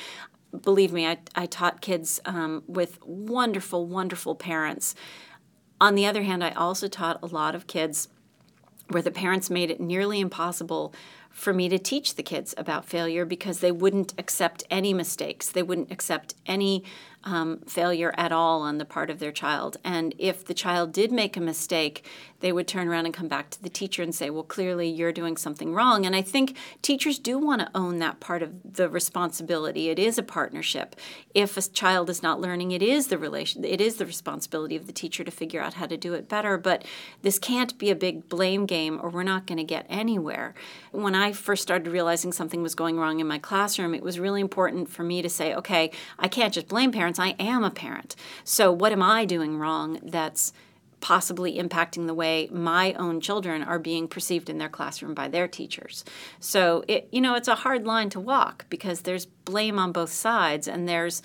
Believe 0.63 0.93
me, 0.93 1.07
I, 1.07 1.19
I 1.35 1.47
taught 1.47 1.83
kids 1.83 2.19
um, 2.25 2.63
with 2.67 2.99
wonderful, 3.05 3.87
wonderful 3.87 4.35
parents. 4.35 4.95
On 5.81 5.95
the 5.95 6.07
other 6.07 6.23
hand, 6.23 6.43
I 6.43 6.51
also 6.53 6.89
taught 6.89 7.19
a 7.23 7.27
lot 7.27 7.55
of 7.55 7.67
kids 7.67 8.09
where 8.93 9.03
the 9.03 9.11
parents 9.11 9.51
made 9.51 9.71
it 9.71 9.81
nearly 9.81 10.21
impossible 10.21 10.95
for 11.31 11.53
me 11.53 11.69
to 11.69 11.79
teach 11.79 12.15
the 12.15 12.23
kids 12.23 12.55
about 12.57 12.85
failure 12.85 13.25
because 13.25 13.61
they 13.61 13.73
wouldn't 13.73 14.15
accept 14.19 14.65
any 14.71 14.93
mistakes. 14.93 15.51
They 15.51 15.63
wouldn't 15.63 15.91
accept 15.91 16.35
any 16.47 16.85
um, 17.25 17.61
failure 17.67 18.13
at 18.17 18.33
all 18.33 18.63
on 18.63 18.79
the 18.79 18.85
part 18.85 19.11
of 19.11 19.19
their 19.19 19.33
child. 19.33 19.77
And 19.85 20.15
if 20.19 20.45
the 20.45 20.55
child 20.55 20.93
did 20.93 21.13
make 21.13 21.37
a 21.37 21.41
mistake, 21.41 22.05
they 22.43 22.53
would 22.53 22.69
turn 22.69 22.89
around 22.89 23.07
and 23.07 23.15
come 23.15 23.29
back 23.29 23.51
to 23.51 23.63
the 23.63 23.69
teacher 23.69 24.03
and 24.03 24.15
say, 24.15 24.29
Well, 24.29 24.43
clearly 24.43 24.89
you're 24.89 25.13
doing 25.13 25.37
something 25.37 25.73
wrong. 25.73 26.05
And 26.05 26.15
I 26.15 26.23
think 26.23 26.57
teachers 26.83 27.19
do 27.19 27.39
want 27.39 27.61
to 27.61 27.71
own 27.75 27.99
that 28.01 28.21
part 28.21 28.43
of 28.43 28.75
the 28.75 28.89
responsibility. 28.89 29.89
It 29.89 29.99
is 29.99 30.19
a 30.19 30.23
partnership. 30.23 30.97
If 31.35 31.57
a 31.57 31.63
child 31.63 32.11
is 32.11 32.23
not 32.23 32.41
learning, 32.41 32.73
it 32.73 32.83
is 32.83 33.07
the 33.07 33.17
relation 33.17 33.65
it 33.65 33.81
is 33.81 33.97
the 33.97 34.07
responsibility 34.07 34.77
of 34.77 34.87
the 34.87 34.93
teacher 34.93 35.25
to 35.25 35.31
figure 35.31 35.61
out 35.61 35.75
how 35.75 35.87
to 35.87 35.97
do 35.97 36.15
it 36.15 36.29
better. 36.29 36.59
But 36.59 36.85
this 37.23 37.39
can't 37.39 37.79
be 37.79 37.91
a 37.91 37.97
big 37.97 38.29
blame 38.29 38.67
game 38.67 38.99
or 39.01 39.09
we're 39.09 39.23
not 39.23 39.47
going 39.47 39.59
to 39.59 39.65
get 39.65 39.87
anywhere. 39.89 40.55
When 40.91 41.15
I 41.15 41.33
first 41.33 41.63
started 41.63 41.91
realizing 41.91 42.33
something 42.33 42.63
was 42.63 42.75
going 42.75 42.99
wrong 42.99 43.21
in 43.21 43.27
my 43.29 43.39
classroom, 43.39 43.95
it 43.95 44.03
was 44.03 44.19
really 44.19 44.41
important 44.41 44.91
for 44.91 45.05
me 45.05 45.23
to 45.23 45.29
say, 45.29 45.55
okay, 45.55 45.93
I 46.19 46.29
can't 46.29 46.53
just 46.53 46.69
blame 46.69 46.91
parents 46.91 47.12
parents. 47.15 47.41
I 47.41 47.43
am 47.43 47.65
a 47.65 47.71
parent. 47.71 48.17
So, 48.45 48.73
what 48.73 48.93
am 48.93 49.03
I 49.03 49.25
doing 49.25 49.59
wrong 49.59 49.99
that's 50.03 50.53
possibly 51.01 51.59
impacting 51.59 52.07
the 52.07 52.15
way 52.15 52.49
my 52.53 52.93
own 52.93 53.21
children 53.21 53.61
are 53.61 53.81
being 53.81 54.07
perceived 54.07 54.49
in 54.49 54.59
their 54.59 54.69
classroom 54.69 55.15
by 55.15 55.27
their 55.27 55.49
teachers. 55.49 56.05
So 56.39 56.85
it 56.87 57.09
you 57.11 57.21
know 57.21 57.35
it's 57.35 57.49
a 57.49 57.57
hard 57.57 57.85
line 57.85 58.09
to 58.11 58.21
walk 58.21 58.67
because 58.71 59.01
there's 59.01 59.27
blame 59.27 59.81
on 59.81 59.91
both 59.91 60.13
sides 60.13 60.69
and 60.69 60.89
there's 60.89 61.21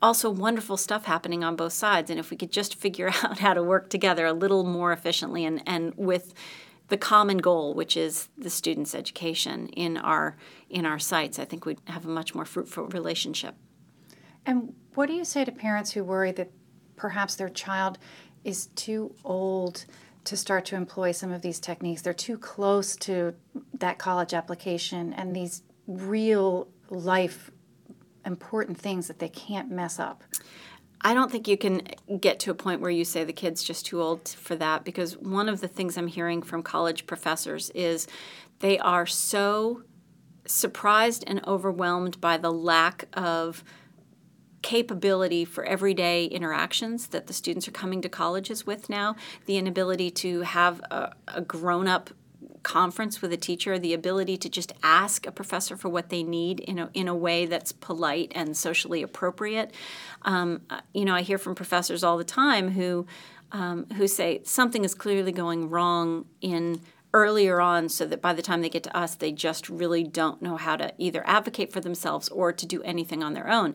also 0.00 0.30
wonderful 0.30 0.76
stuff 0.76 1.06
happening 1.06 1.42
on 1.42 1.56
both 1.56 1.72
sides 1.72 2.10
and 2.10 2.20
if 2.20 2.30
we 2.30 2.36
could 2.36 2.52
just 2.52 2.76
figure 2.76 3.08
out 3.24 3.40
how 3.40 3.54
to 3.54 3.62
work 3.62 3.90
together 3.90 4.24
a 4.24 4.32
little 4.32 4.62
more 4.62 4.92
efficiently 4.92 5.44
and, 5.44 5.60
and 5.66 5.92
with 5.96 6.32
the 6.86 6.96
common 6.96 7.38
goal 7.38 7.74
which 7.74 7.96
is 7.96 8.28
the 8.38 8.48
student's 8.48 8.94
education 8.94 9.66
in 9.70 9.96
our 9.96 10.36
in 10.70 10.86
our 10.86 11.00
sights 11.00 11.40
i 11.40 11.44
think 11.44 11.66
we'd 11.66 11.80
have 11.86 12.06
a 12.06 12.08
much 12.08 12.36
more 12.36 12.44
fruitful 12.44 12.86
relationship 12.86 13.56
and 14.46 14.72
what 14.98 15.06
do 15.06 15.12
you 15.12 15.24
say 15.24 15.44
to 15.44 15.52
parents 15.52 15.92
who 15.92 16.02
worry 16.02 16.32
that 16.32 16.50
perhaps 16.96 17.36
their 17.36 17.48
child 17.48 17.98
is 18.42 18.66
too 18.74 19.14
old 19.22 19.84
to 20.24 20.36
start 20.36 20.64
to 20.64 20.74
employ 20.74 21.12
some 21.12 21.30
of 21.30 21.40
these 21.40 21.60
techniques? 21.60 22.02
They're 22.02 22.12
too 22.12 22.36
close 22.36 22.96
to 22.96 23.36
that 23.74 23.98
college 23.98 24.34
application 24.34 25.12
and 25.12 25.36
these 25.36 25.62
real 25.86 26.66
life 26.90 27.52
important 28.26 28.76
things 28.76 29.06
that 29.06 29.20
they 29.20 29.28
can't 29.28 29.70
mess 29.70 30.00
up. 30.00 30.24
I 31.02 31.14
don't 31.14 31.30
think 31.30 31.46
you 31.46 31.56
can 31.56 31.82
get 32.18 32.40
to 32.40 32.50
a 32.50 32.54
point 32.54 32.80
where 32.80 32.90
you 32.90 33.04
say 33.04 33.22
the 33.22 33.32
kid's 33.32 33.62
just 33.62 33.86
too 33.86 34.02
old 34.02 34.28
for 34.28 34.56
that 34.56 34.84
because 34.84 35.16
one 35.16 35.48
of 35.48 35.60
the 35.60 35.68
things 35.68 35.96
I'm 35.96 36.08
hearing 36.08 36.42
from 36.42 36.64
college 36.64 37.06
professors 37.06 37.70
is 37.70 38.08
they 38.58 38.80
are 38.80 39.06
so 39.06 39.84
surprised 40.44 41.22
and 41.28 41.40
overwhelmed 41.46 42.20
by 42.20 42.36
the 42.36 42.50
lack 42.50 43.04
of 43.12 43.62
capability 44.62 45.44
for 45.44 45.64
everyday 45.64 46.24
interactions 46.26 47.08
that 47.08 47.26
the 47.26 47.32
students 47.32 47.68
are 47.68 47.72
coming 47.72 48.02
to 48.02 48.08
colleges 48.08 48.66
with 48.66 48.88
now, 48.88 49.16
the 49.46 49.56
inability 49.56 50.10
to 50.10 50.42
have 50.42 50.80
a, 50.90 51.12
a 51.28 51.40
grown 51.40 51.86
up 51.86 52.10
conference 52.62 53.22
with 53.22 53.32
a 53.32 53.36
teacher, 53.36 53.78
the 53.78 53.94
ability 53.94 54.36
to 54.36 54.48
just 54.48 54.72
ask 54.82 55.26
a 55.26 55.32
professor 55.32 55.76
for 55.76 55.88
what 55.88 56.10
they 56.10 56.22
need 56.22 56.60
in 56.60 56.78
a, 56.78 56.90
in 56.92 57.08
a 57.08 57.14
way 57.14 57.46
that's 57.46 57.72
polite 57.72 58.32
and 58.34 58.56
socially 58.56 59.02
appropriate. 59.02 59.72
Um, 60.22 60.62
uh, 60.68 60.80
you 60.92 61.04
know, 61.04 61.14
I 61.14 61.22
hear 61.22 61.38
from 61.38 61.54
professors 61.54 62.04
all 62.04 62.18
the 62.18 62.24
time 62.24 62.72
who 62.72 63.06
um, 63.50 63.86
who 63.96 64.06
say 64.06 64.42
something 64.44 64.84
is 64.84 64.94
clearly 64.94 65.32
going 65.32 65.70
wrong 65.70 66.26
in 66.42 66.82
earlier 67.14 67.62
on 67.62 67.88
so 67.88 68.04
that 68.06 68.20
by 68.20 68.34
the 68.34 68.42
time 68.42 68.60
they 68.60 68.68
get 68.68 68.82
to 68.82 68.94
us 68.94 69.14
they 69.14 69.32
just 69.32 69.70
really 69.70 70.04
don't 70.04 70.42
know 70.42 70.58
how 70.58 70.76
to 70.76 70.92
either 70.98 71.22
advocate 71.26 71.72
for 71.72 71.80
themselves 71.80 72.28
or 72.28 72.52
to 72.52 72.66
do 72.66 72.82
anything 72.82 73.22
on 73.22 73.32
their 73.32 73.48
own 73.48 73.74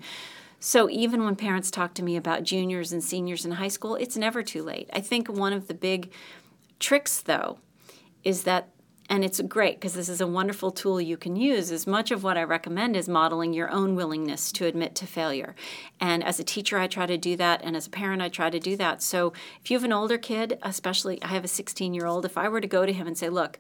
so 0.66 0.90
even 0.90 1.26
when 1.26 1.36
parents 1.36 1.70
talk 1.70 1.94
to 1.94 2.02
me 2.02 2.16
about 2.16 2.44
juniors 2.44 2.94
and 2.94 3.04
seniors 3.04 3.44
in 3.44 3.52
high 3.52 3.68
school 3.68 3.96
it's 3.96 4.16
never 4.16 4.42
too 4.42 4.64
late 4.64 4.90
i 4.94 5.02
think 5.02 5.28
one 5.28 5.52
of 5.52 5.68
the 5.68 5.74
big 5.74 6.10
tricks 6.80 7.20
though 7.20 7.60
is 8.24 8.44
that 8.44 8.70
and 9.10 9.26
it's 9.26 9.42
great 9.42 9.76
because 9.76 9.94
this 9.94 10.08
is 10.08 10.22
a 10.22 10.28
wonderful 10.28 10.72
tool 10.72 11.02
you 11.02 11.18
can 11.18 11.36
use 11.36 11.70
as 11.70 11.86
much 11.86 12.12
of 12.12 12.24
what 12.24 12.38
i 12.38 12.44
recommend 12.44 12.96
is 12.96 13.10
modeling 13.10 13.52
your 13.52 13.70
own 13.72 13.94
willingness 13.94 14.54
to 14.54 14.66
admit 14.66 14.96
to 14.96 15.06
failure 15.06 15.54
and 16.00 16.24
as 16.24 16.40
a 16.40 16.46
teacher 16.46 16.78
i 16.78 16.88
try 16.88 17.06
to 17.06 17.18
do 17.18 17.36
that 17.36 17.62
and 17.62 17.76
as 17.76 17.88
a 17.88 17.90
parent 17.90 18.22
i 18.22 18.30
try 18.30 18.50
to 18.50 18.60
do 18.60 18.78
that 18.78 19.04
so 19.04 19.34
if 19.62 19.70
you 19.70 19.76
have 19.76 19.84
an 19.84 19.92
older 19.92 20.18
kid 20.18 20.58
especially 20.62 21.22
i 21.22 21.28
have 21.28 21.44
a 21.44 21.50
16 21.50 21.94
year 21.94 22.06
old 22.06 22.24
if 22.24 22.38
i 22.38 22.48
were 22.48 22.62
to 22.62 22.68
go 22.68 22.86
to 22.86 22.94
him 22.94 23.06
and 23.06 23.18
say 23.18 23.28
look 23.28 23.60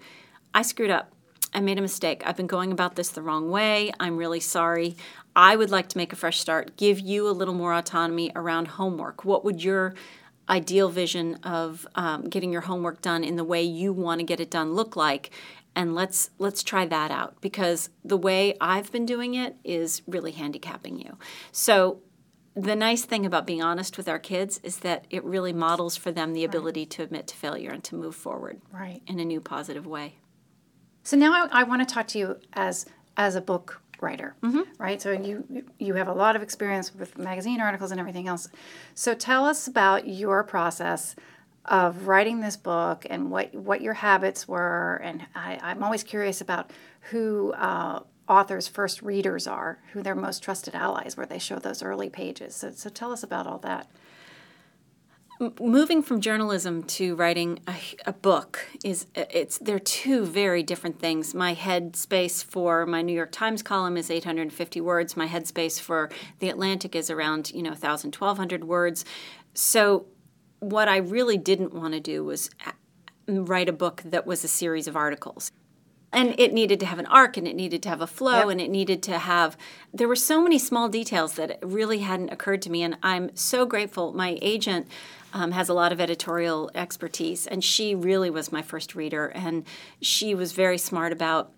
i 0.53 0.62
screwed 0.62 0.89
up 0.89 1.12
I 1.55 1.60
made 1.60 1.77
a 1.77 1.81
mistake. 1.81 2.24
I've 2.25 2.36
been 2.36 2.48
going 2.48 2.72
about 2.72 2.95
this 2.95 3.10
the 3.10 3.22
wrong 3.22 3.51
way. 3.51 3.91
I'm 4.00 4.17
really 4.17 4.39
sorry. 4.39 4.95
I 5.36 5.56
would 5.56 5.72
like 5.72 5.90
to 5.90 5.98
make 5.98 6.13
a 6.13 6.16
fresh 6.16 6.40
start, 6.40 6.78
give 6.78 7.00
you 7.00 7.28
a 7.28 7.32
little 7.32 7.54
more 7.54 7.74
autonomy 7.74 8.32
around 8.36 8.68
homework. 8.70 9.25
What 9.25 9.44
would 9.44 9.63
your 9.63 9.96
ideal 10.50 10.90
vision 10.90 11.36
of 11.44 11.88
um, 11.96 12.30
getting 12.30 12.52
your 12.52 12.62
homework 12.62 13.02
done 13.02 13.24
in 13.24 13.36
the 13.36 13.44
way 13.44 13.63
you 13.63 13.94
want 13.94 14.20
to 14.20 14.25
get 14.25 14.40
it 14.40 14.52
done 14.52 14.74
look 14.74 14.96
like 14.96 15.32
and 15.75 15.96
let's 15.96 16.30
let's 16.38 16.63
try 16.63 16.86
that 16.86 17.12
out 17.12 17.40
because 17.42 17.90
the 18.04 18.18
way 18.18 18.56
I've 18.62 18.92
been 18.92 19.06
doing 19.06 19.34
it 19.36 19.56
is 19.63 20.02
really 20.06 20.32
handicapping 20.32 21.00
you. 21.00 21.18
So 21.52 22.02
the 22.56 22.75
nice 22.75 23.04
thing 23.04 23.25
about 23.25 23.48
being 23.48 23.63
honest 23.63 23.98
with 23.98 24.08
our 24.08 24.20
kids 24.20 24.60
is 24.63 24.78
that 24.80 25.06
it 25.10 25.24
really 25.24 25.54
models 25.54 25.98
for 25.98 26.12
them 26.12 26.34
the 26.34 26.44
ability 26.44 26.82
right. 26.82 26.90
to 26.92 27.04
admit 27.04 27.28
to 27.28 27.36
failure 27.36 27.72
and 27.72 27.84
to 27.86 27.96
move 27.96 28.16
forward 28.16 28.62
right. 28.72 29.02
in 29.08 29.20
a 29.20 29.25
new 29.25 29.42
positive 29.42 29.88
way. 29.88 30.18
So 31.02 31.18
now 31.18 31.34
I, 31.34 31.62
I 31.62 31.63
want 31.63 31.88
to 31.88 31.92
talk 31.92 32.08
to 32.10 32.20
you 32.20 32.38
as 32.54 32.86
as 33.18 33.36
a 33.36 33.42
book 33.42 33.82
writer, 34.03 34.36
mm-hmm. 34.43 34.62
right? 34.77 35.01
So 35.01 35.12
you 35.12 35.65
you 35.79 35.95
have 35.95 36.07
a 36.07 36.13
lot 36.13 36.36
of 36.36 36.43
experience 36.43 36.93
with 36.93 37.17
magazine 37.17 37.60
articles 37.62 37.91
and 37.91 38.00
everything 38.00 38.27
else. 38.27 38.50
So 38.93 39.13
tell 39.13 39.45
us 39.45 39.67
about 39.67 40.07
your 40.07 40.43
process 40.43 41.15
of 41.65 42.07
writing 42.07 42.41
this 42.41 42.57
book 42.57 43.05
and 43.10 43.31
what 43.31 43.53
what 43.55 43.81
your 43.81 43.93
habits 43.93 44.48
were. 44.48 45.01
And 45.03 45.25
I, 45.33 45.60
I'm 45.62 45.83
always 45.83 46.03
curious 46.03 46.41
about 46.41 46.72
who 47.12 47.53
uh, 47.53 48.01
authors' 48.27 48.67
first 48.67 49.01
readers 49.01 49.48
are, 49.48 49.79
who 49.93 50.03
their 50.03 50.15
most 50.15 50.43
trusted 50.43 50.75
allies, 50.75 51.17
where 51.17 51.25
they 51.25 51.39
show 51.39 51.60
those 51.60 51.81
early 51.81 52.10
pages. 52.10 52.55
So 52.55 52.72
so 52.72 52.89
tell 52.89 53.12
us 53.12 53.24
about 53.24 53.48
all 53.48 53.60
that 53.60 53.88
moving 55.59 56.01
from 56.01 56.21
journalism 56.21 56.83
to 56.83 57.15
writing 57.15 57.59
a, 57.67 57.75
a, 58.05 58.13
book 58.13 58.67
is 58.83 59.07
it's 59.15 59.57
they're 59.57 59.79
two 59.79 60.25
very 60.25 60.63
different 60.63 61.00
things. 61.00 61.33
My 61.33 61.55
headspace 61.55 62.43
for 62.43 62.85
my 62.85 63.01
new 63.01 63.13
york 63.13 63.31
times 63.31 63.62
column 63.62 63.97
is 63.97 64.09
850 64.09 64.81
words. 64.81 65.17
My 65.17 65.27
headspace 65.27 65.79
for 65.79 66.09
the 66.39 66.50
atlantic 66.50 66.95
is 66.95 67.09
around 67.09 67.51
you 67.51 67.63
know 67.63 67.71
1000 67.71 68.15
1200 68.15 68.63
words. 68.63 69.05
So 69.53 70.05
what 70.59 70.88
i 70.88 70.97
really 70.97 71.38
didn't 71.38 71.73
want 71.73 71.93
to 71.93 71.99
do 71.99 72.23
was 72.23 72.49
uh, 72.65 72.71
write 73.27 73.67
a 73.67 73.73
book 73.73 74.01
that 74.06 74.25
was 74.25 74.43
a 74.43 74.47
series 74.47 74.88
of 74.88 74.95
articles 74.95 75.51
and 76.13 76.36
it 76.39 76.54
needed 76.54 76.80
to 76.80 76.86
have 76.86 76.99
an 76.99 77.06
arc 77.08 77.38
and 77.38 77.47
it 77.47 77.56
needed 77.56 77.82
to 77.84 77.89
have 77.89 78.02
a 78.02 78.08
flow 78.08 78.39
yep. 78.39 78.49
and 78.49 78.62
it 78.62 78.69
needed 78.69 79.02
to 79.04 79.17
have 79.17 79.58
there 79.93 80.08
were 80.08 80.15
so 80.15 80.41
many 80.41 80.58
small 80.58 80.89
details 80.89 81.34
that 81.34 81.60
really 81.62 81.99
hadn't 81.99 82.30
occurred 82.30 82.62
to 82.62 82.69
me 82.69 82.82
and 82.84 82.97
i'm 83.04 83.36
so 83.36 83.65
grateful 83.65 84.13
my 84.13 84.38
agent 84.41 84.88
um, 85.34 85.52
has 85.52 85.67
a 85.67 85.73
lot 85.73 85.91
of 85.91 85.99
editorial 85.99 86.69
expertise, 86.76 87.47
and 87.47 87.63
she 87.63 87.95
really 87.95 88.30
was 88.30 88.52
my 88.52 88.62
first 88.62 88.95
reader, 88.95 89.28
and 89.28 89.65
she 89.99 90.36
was 90.36 90.52
very 90.52 90.78
smart 90.78 91.12
about 91.12 91.52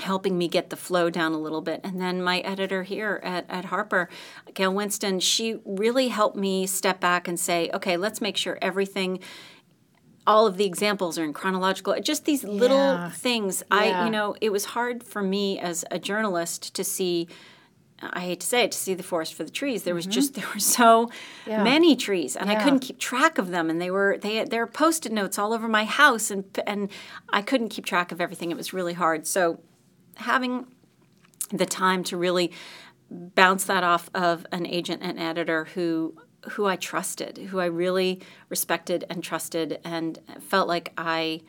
helping 0.00 0.38
me 0.38 0.46
get 0.46 0.70
the 0.70 0.76
flow 0.76 1.10
down 1.10 1.32
a 1.32 1.38
little 1.38 1.60
bit. 1.60 1.80
And 1.82 2.00
then 2.00 2.22
my 2.22 2.38
editor 2.40 2.84
here 2.84 3.20
at, 3.24 3.46
at 3.48 3.64
Harper, 3.64 4.08
Gail 4.54 4.72
Winston, 4.72 5.18
she 5.18 5.58
really 5.64 6.08
helped 6.08 6.36
me 6.36 6.66
step 6.66 7.00
back 7.00 7.26
and 7.26 7.40
say, 7.40 7.68
okay, 7.74 7.96
let's 7.96 8.20
make 8.20 8.36
sure 8.36 8.58
everything 8.62 9.18
all 10.28 10.46
of 10.46 10.58
the 10.58 10.64
examples 10.64 11.18
are 11.18 11.24
in 11.24 11.32
chronological 11.32 11.98
just 12.00 12.24
these 12.26 12.44
little 12.44 12.76
yeah. 12.76 13.10
things 13.10 13.64
yeah. 13.72 13.76
i 13.76 14.04
you 14.04 14.10
know 14.10 14.36
it 14.40 14.50
was 14.50 14.66
hard 14.66 15.02
for 15.02 15.22
me 15.22 15.58
as 15.58 15.84
a 15.90 15.98
journalist 15.98 16.74
to 16.74 16.84
see 16.84 17.26
I 18.00 18.20
hate 18.20 18.38
to 18.40 18.46
say 18.46 18.62
it, 18.62 18.70
to 18.70 18.78
see 18.78 18.94
the 18.94 19.02
forest 19.02 19.34
for 19.34 19.42
the 19.42 19.50
trees. 19.50 19.82
There 19.82 19.94
was 19.94 20.04
mm-hmm. 20.04 20.12
just 20.12 20.34
there 20.36 20.46
were 20.54 20.60
so 20.60 21.10
yeah. 21.46 21.64
many 21.64 21.96
trees, 21.96 22.36
and. 22.36 22.48
I 22.48 22.62
couldn't 22.62 22.78
keep 22.78 22.98
track 22.98 23.38
of 23.38 23.48
them. 23.50 23.70
And 23.70 23.80
they 23.80 23.90
were 23.90 24.18
they 24.18 24.44
there 24.44 24.60
were 24.60 24.70
post-it 24.70 25.12
notes 25.12 25.38
all 25.38 25.52
over 25.52 25.66
my 25.68 25.84
house, 25.84 26.30
and 26.30 26.44
and 26.66 26.90
I 27.30 27.42
couldn't 27.42 27.70
keep 27.70 27.84
track 27.84 28.12
of 28.12 28.20
everything. 28.20 28.50
It 28.50 28.56
was 28.56 28.72
really 28.72 28.94
hard. 28.94 29.26
So 29.26 29.60
having 30.16 30.66
the 31.52 31.66
time 31.66 32.04
to 32.04 32.16
really 32.16 32.52
bounce 33.10 33.64
that 33.64 33.84
off 33.84 34.10
of 34.14 34.46
an 34.52 34.66
agent 34.66 35.02
and 35.02 35.18
editor 35.18 35.64
who 35.74 36.14
who 36.50 36.66
I 36.66 36.76
trusted, 36.76 37.38
who 37.38 37.60
I 37.60 37.66
really 37.66 38.20
respected 38.48 39.04
and 39.08 39.22
trusted, 39.22 39.80
and 39.84 40.18
felt 40.40 40.68
like 40.68 40.92
I 40.96 41.42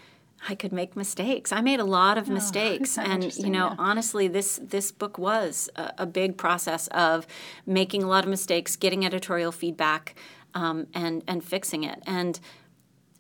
I 0.48 0.56
could 0.56 0.72
make 0.72 0.96
mistakes. 0.96 1.52
I 1.52 1.62
made 1.62 1.80
a 1.80 1.86
lot 1.86 2.18
of 2.18 2.30
oh, 2.30 2.34
mistakes, 2.40 2.98
and 2.98 3.36
you 3.38 3.50
know, 3.50 3.70
yeah. 3.70 3.76
honestly, 3.78 4.28
this 4.28 4.60
this 4.64 4.92
book 4.92 5.18
was 5.18 5.70
a, 5.76 5.94
a, 6.00 6.06
big 6.06 6.38
process 6.38 6.88
of 6.88 7.28
making 7.66 8.04
a 8.04 8.08
lot 8.08 8.24
of 8.24 8.30
mistakes, 8.30 8.76
getting 8.76 9.06
editorial 9.06 9.52
feedback, 9.52 10.16
um, 10.54 10.88
and 10.94 11.24
and 11.28 11.44
fixing 11.44 11.84
it. 11.84 12.02
And 12.06 12.40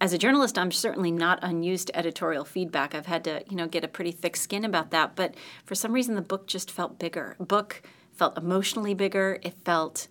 as 0.01 0.13
a 0.13 0.17
journalist, 0.17 0.57
I'm 0.57 0.71
certainly 0.71 1.11
not 1.11 1.39
unused 1.41 1.87
to 1.87 1.97
editorial 1.97 2.45
feedback. 2.45 2.95
I've 2.95 3.07
had 3.07 3.23
to 3.25 3.43
you 3.49 3.55
know 3.55 3.67
get 3.67 3.83
a 3.83 3.87
pretty 3.87 4.11
thick 4.11 4.35
skin 4.37 4.63
about 4.63 4.91
that. 4.91 5.15
But 5.15 5.35
for 5.65 5.75
some 5.75 5.91
reason, 5.91 6.15
the 6.15 6.21
book 6.21 6.47
just 6.47 6.71
felt 6.71 6.99
bigger. 6.99 7.35
Book 7.39 7.81
felt 8.13 8.37
emotionally 8.37 8.93
bigger. 8.93 9.39
It 9.41 9.55
felt 9.65 10.07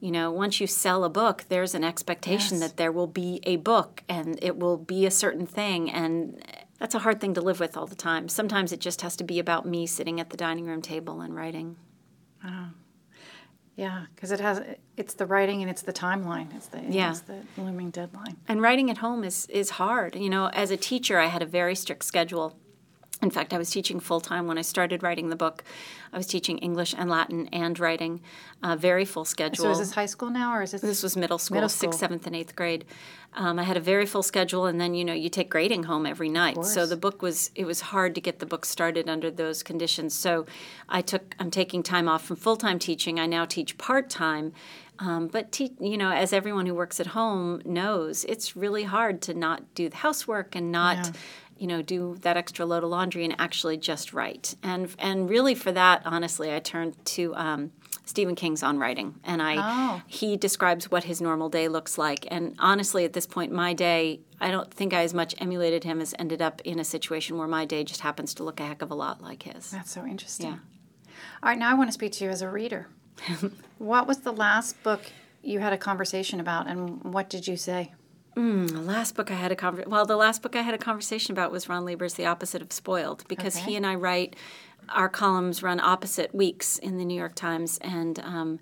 you 0.00 0.10
know 0.10 0.30
once 0.30 0.60
you 0.60 0.66
sell 0.66 1.04
a 1.04 1.08
book 1.08 1.44
there's 1.48 1.74
an 1.74 1.84
expectation 1.84 2.58
yes. 2.58 2.68
that 2.68 2.76
there 2.76 2.90
will 2.90 3.06
be 3.06 3.40
a 3.44 3.56
book 3.56 4.02
and 4.08 4.38
it 4.42 4.58
will 4.58 4.76
be 4.76 5.06
a 5.06 5.10
certain 5.10 5.46
thing. 5.46 5.90
And 5.90 6.42
that's 6.78 6.94
a 6.94 7.00
hard 7.00 7.20
thing 7.20 7.34
to 7.34 7.40
live 7.40 7.60
with 7.60 7.76
all 7.76 7.86
the 7.86 7.94
time. 7.94 8.28
Sometimes 8.28 8.72
it 8.72 8.80
just 8.80 9.02
has 9.02 9.16
to 9.16 9.24
be 9.24 9.38
about 9.38 9.66
me 9.66 9.86
sitting 9.86 10.20
at 10.20 10.30
the 10.30 10.36
dining 10.36 10.66
room 10.66 10.82
table 10.82 11.20
and 11.20 11.34
writing. 11.34 11.76
Oh. 12.42 12.68
yeah 13.76 14.06
because 14.14 14.32
it 14.32 14.40
has 14.40 14.62
it's 14.96 15.12
the 15.12 15.26
writing 15.26 15.60
and 15.60 15.70
it's 15.70 15.82
the 15.82 15.92
timeline. 15.92 16.54
It's 16.56 16.66
the 16.66 16.82
yeah. 16.88 17.10
it's 17.10 17.20
the 17.20 17.42
looming 17.58 17.90
deadline. 17.90 18.36
And 18.48 18.62
writing 18.62 18.90
at 18.90 18.98
home 18.98 19.24
is 19.24 19.46
is 19.46 19.70
hard. 19.70 20.16
You 20.16 20.30
know 20.30 20.46
as 20.48 20.70
a 20.70 20.76
teacher 20.76 21.18
i 21.18 21.26
had 21.26 21.42
a 21.42 21.46
very 21.46 21.74
strict 21.74 22.04
schedule 22.04 22.56
in 23.22 23.30
fact, 23.30 23.52
I 23.52 23.58
was 23.58 23.70
teaching 23.70 24.00
full 24.00 24.20
time 24.20 24.46
when 24.46 24.56
I 24.56 24.62
started 24.62 25.02
writing 25.02 25.28
the 25.28 25.36
book. 25.36 25.62
I 26.12 26.16
was 26.16 26.26
teaching 26.26 26.58
English 26.58 26.94
and 26.96 27.10
Latin 27.10 27.48
and 27.52 27.78
writing, 27.78 28.22
a 28.62 28.76
very 28.76 29.04
full 29.04 29.24
schedule. 29.24 29.64
So 29.64 29.70
is 29.70 29.78
this 29.78 29.92
high 29.92 30.06
school 30.06 30.30
now, 30.30 30.54
or 30.54 30.62
is 30.62 30.70
this? 30.70 30.80
This 30.80 31.02
was 31.02 31.16
middle 31.16 31.38
school, 31.38 31.56
middle 31.56 31.68
school. 31.68 31.92
sixth, 31.92 32.00
seventh, 32.00 32.26
and 32.26 32.34
eighth 32.34 32.56
grade. 32.56 32.84
Um, 33.34 33.58
I 33.58 33.62
had 33.62 33.76
a 33.76 33.80
very 33.80 34.06
full 34.06 34.22
schedule, 34.22 34.64
and 34.66 34.80
then 34.80 34.94
you 34.94 35.04
know 35.04 35.12
you 35.12 35.28
take 35.28 35.50
grading 35.50 35.84
home 35.84 36.06
every 36.06 36.28
night. 36.30 36.64
So 36.64 36.86
the 36.86 36.96
book 36.96 37.20
was 37.20 37.50
it 37.54 37.66
was 37.66 37.80
hard 37.82 38.14
to 38.14 38.20
get 38.20 38.38
the 38.38 38.46
book 38.46 38.64
started 38.64 39.08
under 39.08 39.30
those 39.30 39.62
conditions. 39.62 40.14
So 40.14 40.46
I 40.88 41.02
took 41.02 41.34
I'm 41.38 41.50
taking 41.50 41.82
time 41.82 42.08
off 42.08 42.24
from 42.24 42.36
full 42.36 42.56
time 42.56 42.78
teaching. 42.78 43.20
I 43.20 43.26
now 43.26 43.44
teach 43.44 43.76
part 43.76 44.08
time. 44.08 44.52
Um, 44.98 45.28
but 45.28 45.50
te- 45.50 45.72
you 45.80 45.96
know, 45.96 46.10
as 46.10 46.30
everyone 46.32 46.66
who 46.66 46.74
works 46.74 47.00
at 47.00 47.08
home 47.08 47.62
knows, 47.64 48.24
it's 48.24 48.54
really 48.54 48.84
hard 48.84 49.22
to 49.22 49.32
not 49.34 49.74
do 49.74 49.88
the 49.88 49.96
housework 49.96 50.54
and 50.54 50.70
not 50.70 50.96
yeah 50.96 51.12
you 51.60 51.66
know 51.66 51.82
do 51.82 52.16
that 52.22 52.36
extra 52.36 52.64
load 52.64 52.82
of 52.82 52.90
laundry 52.90 53.24
and 53.24 53.34
actually 53.38 53.76
just 53.76 54.12
write 54.12 54.54
and 54.62 54.94
and 54.98 55.28
really 55.28 55.54
for 55.54 55.72
that 55.72 56.02
honestly 56.04 56.52
i 56.54 56.58
turned 56.58 56.96
to 57.04 57.34
um, 57.36 57.70
stephen 58.04 58.34
king's 58.34 58.62
on 58.62 58.78
writing 58.78 59.14
and 59.24 59.42
i 59.42 59.56
oh. 59.58 60.02
he 60.06 60.36
describes 60.36 60.90
what 60.90 61.04
his 61.04 61.20
normal 61.20 61.48
day 61.48 61.68
looks 61.68 61.98
like 61.98 62.26
and 62.30 62.54
honestly 62.58 63.04
at 63.04 63.12
this 63.12 63.26
point 63.26 63.52
my 63.52 63.72
day 63.72 64.20
i 64.40 64.50
don't 64.50 64.72
think 64.72 64.92
i 64.92 65.02
as 65.02 65.14
much 65.14 65.34
emulated 65.38 65.84
him 65.84 66.00
as 66.00 66.14
ended 66.18 66.40
up 66.40 66.60
in 66.62 66.78
a 66.78 66.84
situation 66.84 67.36
where 67.36 67.48
my 67.48 67.64
day 67.64 67.84
just 67.84 68.00
happens 68.00 68.34
to 68.34 68.42
look 68.42 68.58
a 68.58 68.66
heck 68.66 68.82
of 68.82 68.90
a 68.90 68.94
lot 68.94 69.22
like 69.22 69.42
his 69.42 69.70
that's 69.70 69.90
so 69.90 70.04
interesting 70.06 70.46
yeah. 70.46 70.58
all 71.42 71.50
right 71.50 71.58
now 71.58 71.70
i 71.70 71.74
want 71.74 71.88
to 71.88 71.92
speak 71.92 72.12
to 72.12 72.24
you 72.24 72.30
as 72.30 72.42
a 72.42 72.48
reader 72.48 72.88
what 73.78 74.06
was 74.06 74.18
the 74.18 74.32
last 74.32 74.82
book 74.82 75.02
you 75.42 75.58
had 75.58 75.72
a 75.72 75.78
conversation 75.78 76.40
about, 76.40 76.66
and 76.66 77.02
what 77.02 77.30
did 77.30 77.46
you 77.46 77.56
say? 77.56 77.92
Mm, 78.36 78.70
the 78.70 78.80
last 78.80 79.14
book 79.14 79.30
I 79.30 79.34
had 79.34 79.50
a 79.52 79.56
conver- 79.56 79.86
well, 79.86 80.06
the 80.06 80.16
last 80.16 80.40
book 80.42 80.54
I 80.56 80.62
had 80.62 80.74
a 80.74 80.78
conversation 80.78 81.32
about 81.32 81.50
was 81.52 81.68
Ron 81.68 81.84
Lieber's 81.84 82.14
The 82.14 82.26
Opposite 82.26 82.62
of 82.62 82.72
Spoiled 82.72 83.24
because 83.28 83.56
Okay. 83.56 83.70
he 83.70 83.76
and 83.76 83.86
I 83.86 83.94
write 83.96 84.36
our 84.88 85.08
columns 85.08 85.62
run 85.62 85.80
opposite 85.80 86.34
weeks 86.34 86.78
in 86.78 86.96
the 86.98 87.04
New 87.04 87.16
York 87.18 87.34
Times, 87.34 87.78
and 87.78 88.18
um, 88.20 88.58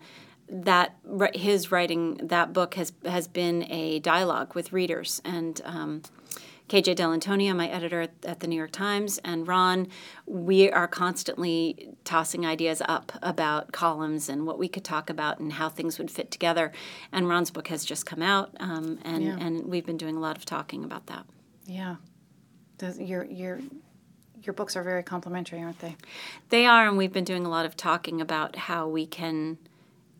that 0.48 0.96
his 1.34 1.70
writing 1.70 2.18
that 2.22 2.52
book 2.52 2.74
has 2.74 2.92
has 3.04 3.28
been 3.28 3.64
a 3.70 3.98
dialogue 4.00 4.54
with 4.54 4.72
readers 4.72 5.20
and. 5.24 5.60
Um, 5.64 6.02
KJ 6.68 6.96
Dell'Antonia, 6.96 7.56
my 7.56 7.66
editor 7.68 8.02
at, 8.02 8.10
at 8.24 8.40
the 8.40 8.46
New 8.46 8.56
York 8.56 8.72
Times, 8.72 9.18
and 9.24 9.48
Ron, 9.48 9.88
we 10.26 10.70
are 10.70 10.86
constantly 10.86 11.88
tossing 12.04 12.44
ideas 12.44 12.82
up 12.86 13.12
about 13.22 13.72
columns 13.72 14.28
and 14.28 14.46
what 14.46 14.58
we 14.58 14.68
could 14.68 14.84
talk 14.84 15.08
about 15.08 15.38
and 15.40 15.54
how 15.54 15.70
things 15.70 15.98
would 15.98 16.10
fit 16.10 16.30
together. 16.30 16.70
And 17.10 17.26
Ron's 17.26 17.50
book 17.50 17.68
has 17.68 17.86
just 17.86 18.04
come 18.04 18.20
out, 18.20 18.54
um, 18.60 18.98
and, 19.02 19.24
Yeah. 19.24 19.36
and 19.40 19.64
we've 19.64 19.86
been 19.86 19.96
doing 19.96 20.16
a 20.16 20.20
lot 20.20 20.36
of 20.36 20.44
talking 20.44 20.84
about 20.84 21.06
that. 21.06 21.24
Yeah. 21.64 21.96
Does, 22.76 22.98
your 23.00 23.24
your 23.24 23.60
your 24.42 24.52
books 24.52 24.76
are 24.76 24.82
very 24.84 25.02
complementary, 25.02 25.60
aren't 25.60 25.80
they? 25.80 25.96
They 26.50 26.64
are, 26.66 26.86
and 26.86 26.96
we've 26.96 27.12
been 27.12 27.24
doing 27.24 27.44
a 27.44 27.48
lot 27.50 27.66
of 27.66 27.76
talking 27.76 28.20
about 28.20 28.54
how 28.56 28.86
we 28.86 29.04
can, 29.06 29.58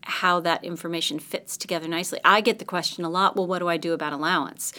how 0.03 0.39
that 0.41 0.63
information 0.63 1.19
fits 1.19 1.55
together 1.57 1.87
nicely. 1.87 2.19
I 2.25 2.41
get 2.41 2.59
the 2.59 2.65
question 2.65 3.05
a 3.05 3.09
lot. 3.09 3.35
Well, 3.37 3.47
what 3.47 3.59
do 3.59 3.67
I 3.69 3.77
do 3.77 3.93
about 3.93 4.11
allowance? 4.13 4.73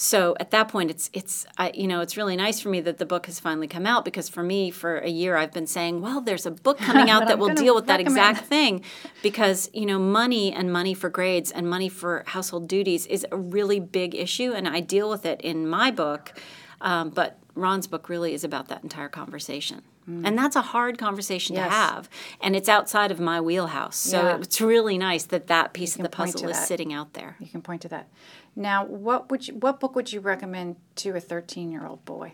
So 0.00 0.36
at 0.38 0.52
that 0.52 0.68
point, 0.68 0.92
it's 0.92 1.10
it's 1.12 1.44
I, 1.56 1.72
you 1.74 1.88
know 1.88 2.02
it's 2.02 2.16
really 2.16 2.36
nice 2.36 2.60
for 2.60 2.68
me 2.68 2.80
that 2.82 2.98
the 2.98 3.04
book 3.04 3.26
has 3.26 3.40
finally 3.40 3.66
come 3.66 3.84
out 3.84 4.04
because 4.04 4.28
for 4.28 4.44
me 4.44 4.70
for 4.70 4.98
a 4.98 5.08
year 5.08 5.36
I've 5.36 5.52
been 5.52 5.66
saying, 5.66 6.00
well, 6.00 6.20
there's 6.20 6.46
a 6.46 6.52
book 6.52 6.78
coming 6.78 7.10
out 7.14 7.26
that 7.26 7.40
will 7.40 7.52
deal 7.52 7.74
with 7.74 7.86
that 7.86 7.98
exact 7.98 8.44
thing, 8.44 8.84
because 9.24 9.68
you 9.74 9.86
know 9.86 9.98
money 9.98 10.52
and 10.52 10.72
money 10.72 10.94
for 10.94 11.08
grades 11.10 11.50
and 11.50 11.68
money 11.68 11.88
for 11.88 12.22
household 12.28 12.68
duties 12.68 13.06
is 13.06 13.26
a 13.32 13.36
really 13.36 13.80
big 13.80 14.14
issue, 14.14 14.52
and 14.52 14.68
I 14.68 14.78
deal 14.78 15.10
with 15.10 15.26
it 15.26 15.40
in 15.40 15.66
my 15.66 15.90
book. 15.90 16.32
Um, 16.80 17.10
but 17.10 17.36
Ron's 17.58 17.86
book 17.86 18.08
really 18.08 18.34
is 18.34 18.44
about 18.44 18.68
that 18.68 18.82
entire 18.82 19.08
conversation. 19.08 19.82
And 20.06 20.38
that's 20.38 20.56
a 20.56 20.62
hard 20.62 20.96
conversation 20.96 21.54
Mm. 21.54 21.58
Yes. 21.58 21.68
to 21.68 21.74
have. 21.74 22.08
And 22.40 22.56
it's 22.56 22.68
outside 22.68 23.10
of 23.10 23.20
my 23.20 23.42
wheelhouse. 23.42 23.96
So 23.98 24.22
Yeah. 24.22 24.36
it's 24.38 24.58
really 24.58 24.96
nice 24.96 25.24
that 25.26 25.48
that 25.48 25.74
piece 25.74 25.96
of 25.96 26.02
the 26.02 26.08
puzzle 26.08 26.48
is 26.48 26.56
sitting 26.56 26.94
out 26.94 27.12
there. 27.12 27.36
You 27.38 27.46
can 27.48 27.60
point 27.60 27.82
to 27.82 27.88
that. 27.88 28.08
Now, 28.56 28.86
what 28.86 29.30
would 29.30 29.48
you, 29.48 29.54
what 29.56 29.80
book 29.80 29.94
would 29.94 30.10
you 30.10 30.20
recommend 30.20 30.76
to 30.96 31.10
a 31.14 31.20
13 31.20 31.70
year 31.70 31.84
old 31.86 32.04
boy? 32.06 32.32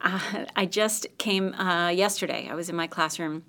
I 0.00 0.66
just 0.66 1.06
came 1.18 1.54
uh, 1.54 1.88
yesterday. 1.90 2.48
I 2.50 2.54
was 2.54 2.68
in 2.68 2.76
my 2.76 2.86
classroom 2.86 3.42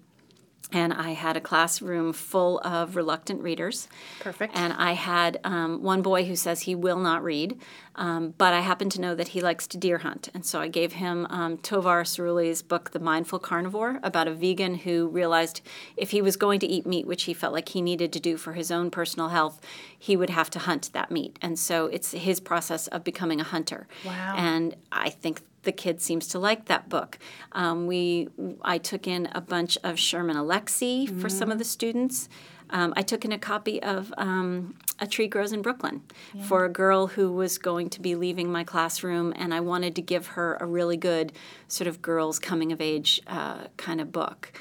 and 0.71 0.93
I 0.93 1.11
had 1.11 1.35
a 1.37 1.41
classroom 1.41 2.13
full 2.13 2.59
of 2.59 2.95
reluctant 2.95 3.41
readers. 3.41 3.87
Perfect. 4.19 4.55
And 4.55 4.73
I 4.73 4.91
had 4.93 5.39
um, 5.43 5.81
one 5.83 6.01
boy 6.01 6.25
who 6.25 6.35
says 6.35 6.61
he 6.61 6.75
will 6.75 6.99
not 6.99 7.23
read, 7.23 7.59
um, 7.99 8.33
but 8.37 8.53
I 8.53 8.61
happen 8.61 8.89
to 8.91 9.01
know 9.01 9.13
that 9.13 9.29
he 9.29 9.41
likes 9.41 9.67
to 9.67 9.77
deer 9.77 9.99
hunt. 9.99 10.29
And 10.33 10.45
so 10.45 10.61
I 10.61 10.69
gave 10.69 10.93
him 10.93 11.27
um, 11.29 11.57
Tovar 11.57 12.05
Cerulli's 12.05 12.61
book, 12.61 12.91
The 12.91 12.99
Mindful 12.99 13.39
Carnivore, 13.39 13.99
about 14.01 14.29
a 14.29 14.33
vegan 14.33 14.75
who 14.75 15.09
realized 15.09 15.59
if 15.97 16.11
he 16.11 16.21
was 16.21 16.37
going 16.37 16.61
to 16.61 16.67
eat 16.67 16.87
meat, 16.87 17.05
which 17.05 17.23
he 17.23 17.33
felt 17.33 17.53
like 17.53 17.69
he 17.69 17.81
needed 17.81 18.13
to 18.13 18.19
do 18.21 18.37
for 18.37 18.53
his 18.53 18.71
own 18.71 18.89
personal 18.89 19.27
health, 19.27 19.59
he 19.97 20.15
would 20.15 20.29
have 20.29 20.49
to 20.51 20.59
hunt 20.59 20.91
that 20.93 21.11
meat. 21.11 21.37
And 21.41 21.59
so 21.59 21.87
it's 21.87 22.11
his 22.11 22.39
process 22.39 22.87
of 22.87 23.03
becoming 23.03 23.41
a 23.41 23.43
hunter. 23.43 23.85
Wow. 24.05 24.33
And 24.37 24.77
I 24.93 25.09
think 25.09 25.41
the 25.63 25.73
kid 25.73 26.01
seems 26.01 26.29
to 26.29 26.39
like 26.39 26.65
that 26.65 26.87
book. 26.87 27.19
Um, 27.51 27.85
we, 27.85 28.29
I 28.61 28.77
took 28.77 29.07
in 29.07 29.27
a 29.33 29.41
bunch 29.41 29.77
of 29.83 29.99
Sherman 29.99 30.37
Alexie 30.37 31.19
for 31.19 31.27
some 31.27 31.51
of 31.51 31.57
the 31.57 31.65
students. 31.65 32.29
Um, 32.69 32.93
I 32.95 33.01
took 33.01 33.25
in 33.25 33.31
a 33.31 33.39
copy 33.39 33.81
of 33.81 34.13
um, 34.17 34.75
A 34.99 35.07
Tree 35.07 35.27
Grows 35.27 35.51
in 35.53 35.61
Brooklyn 35.61 36.01
for 36.47 36.65
a 36.65 36.69
girl 36.69 37.07
who 37.07 37.31
was 37.31 37.57
going 37.57 37.89
to 37.91 38.01
be 38.01 38.15
leaving 38.15 38.51
my 38.51 38.63
classroom, 38.63 39.33
and 39.35 39.53
I 39.53 39.59
wanted 39.59 39.95
to 39.95 40.01
give 40.01 40.27
her 40.27 40.57
a 40.59 40.65
really 40.65 40.97
good 40.97 41.31
sort 41.67 41.87
of 41.87 42.01
girls 42.01 42.39
coming 42.39 42.71
of 42.71 42.79
age 42.81 43.21
uh, 43.27 43.65
kind 43.77 43.99
of 44.01 44.11
book. 44.11 44.51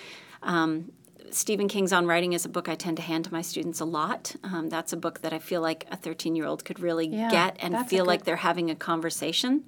Um, 0.42 0.92
Stephen 1.30 1.68
King's 1.68 1.92
On 1.92 2.06
Writing 2.06 2.32
is 2.32 2.46
a 2.46 2.48
book 2.48 2.68
I 2.70 2.74
tend 2.74 2.96
to 2.96 3.02
hand 3.02 3.26
to 3.26 3.32
my 3.32 3.42
students 3.42 3.80
a 3.80 3.84
lot. 3.84 4.34
Um, 4.42 4.70
that's 4.70 4.94
a 4.94 4.96
book 4.96 5.20
that 5.20 5.32
I 5.34 5.38
feel 5.38 5.60
like 5.60 5.86
a 5.90 5.96
13 5.96 6.34
year 6.34 6.46
old 6.46 6.64
could 6.64 6.80
really 6.80 7.06
Yeah, 7.08 7.30
get 7.30 7.56
and 7.60 7.86
feel 7.88 8.06
like 8.06 8.24
they're 8.24 8.36
having 8.36 8.70
a 8.70 8.74
conversation. 8.74 9.64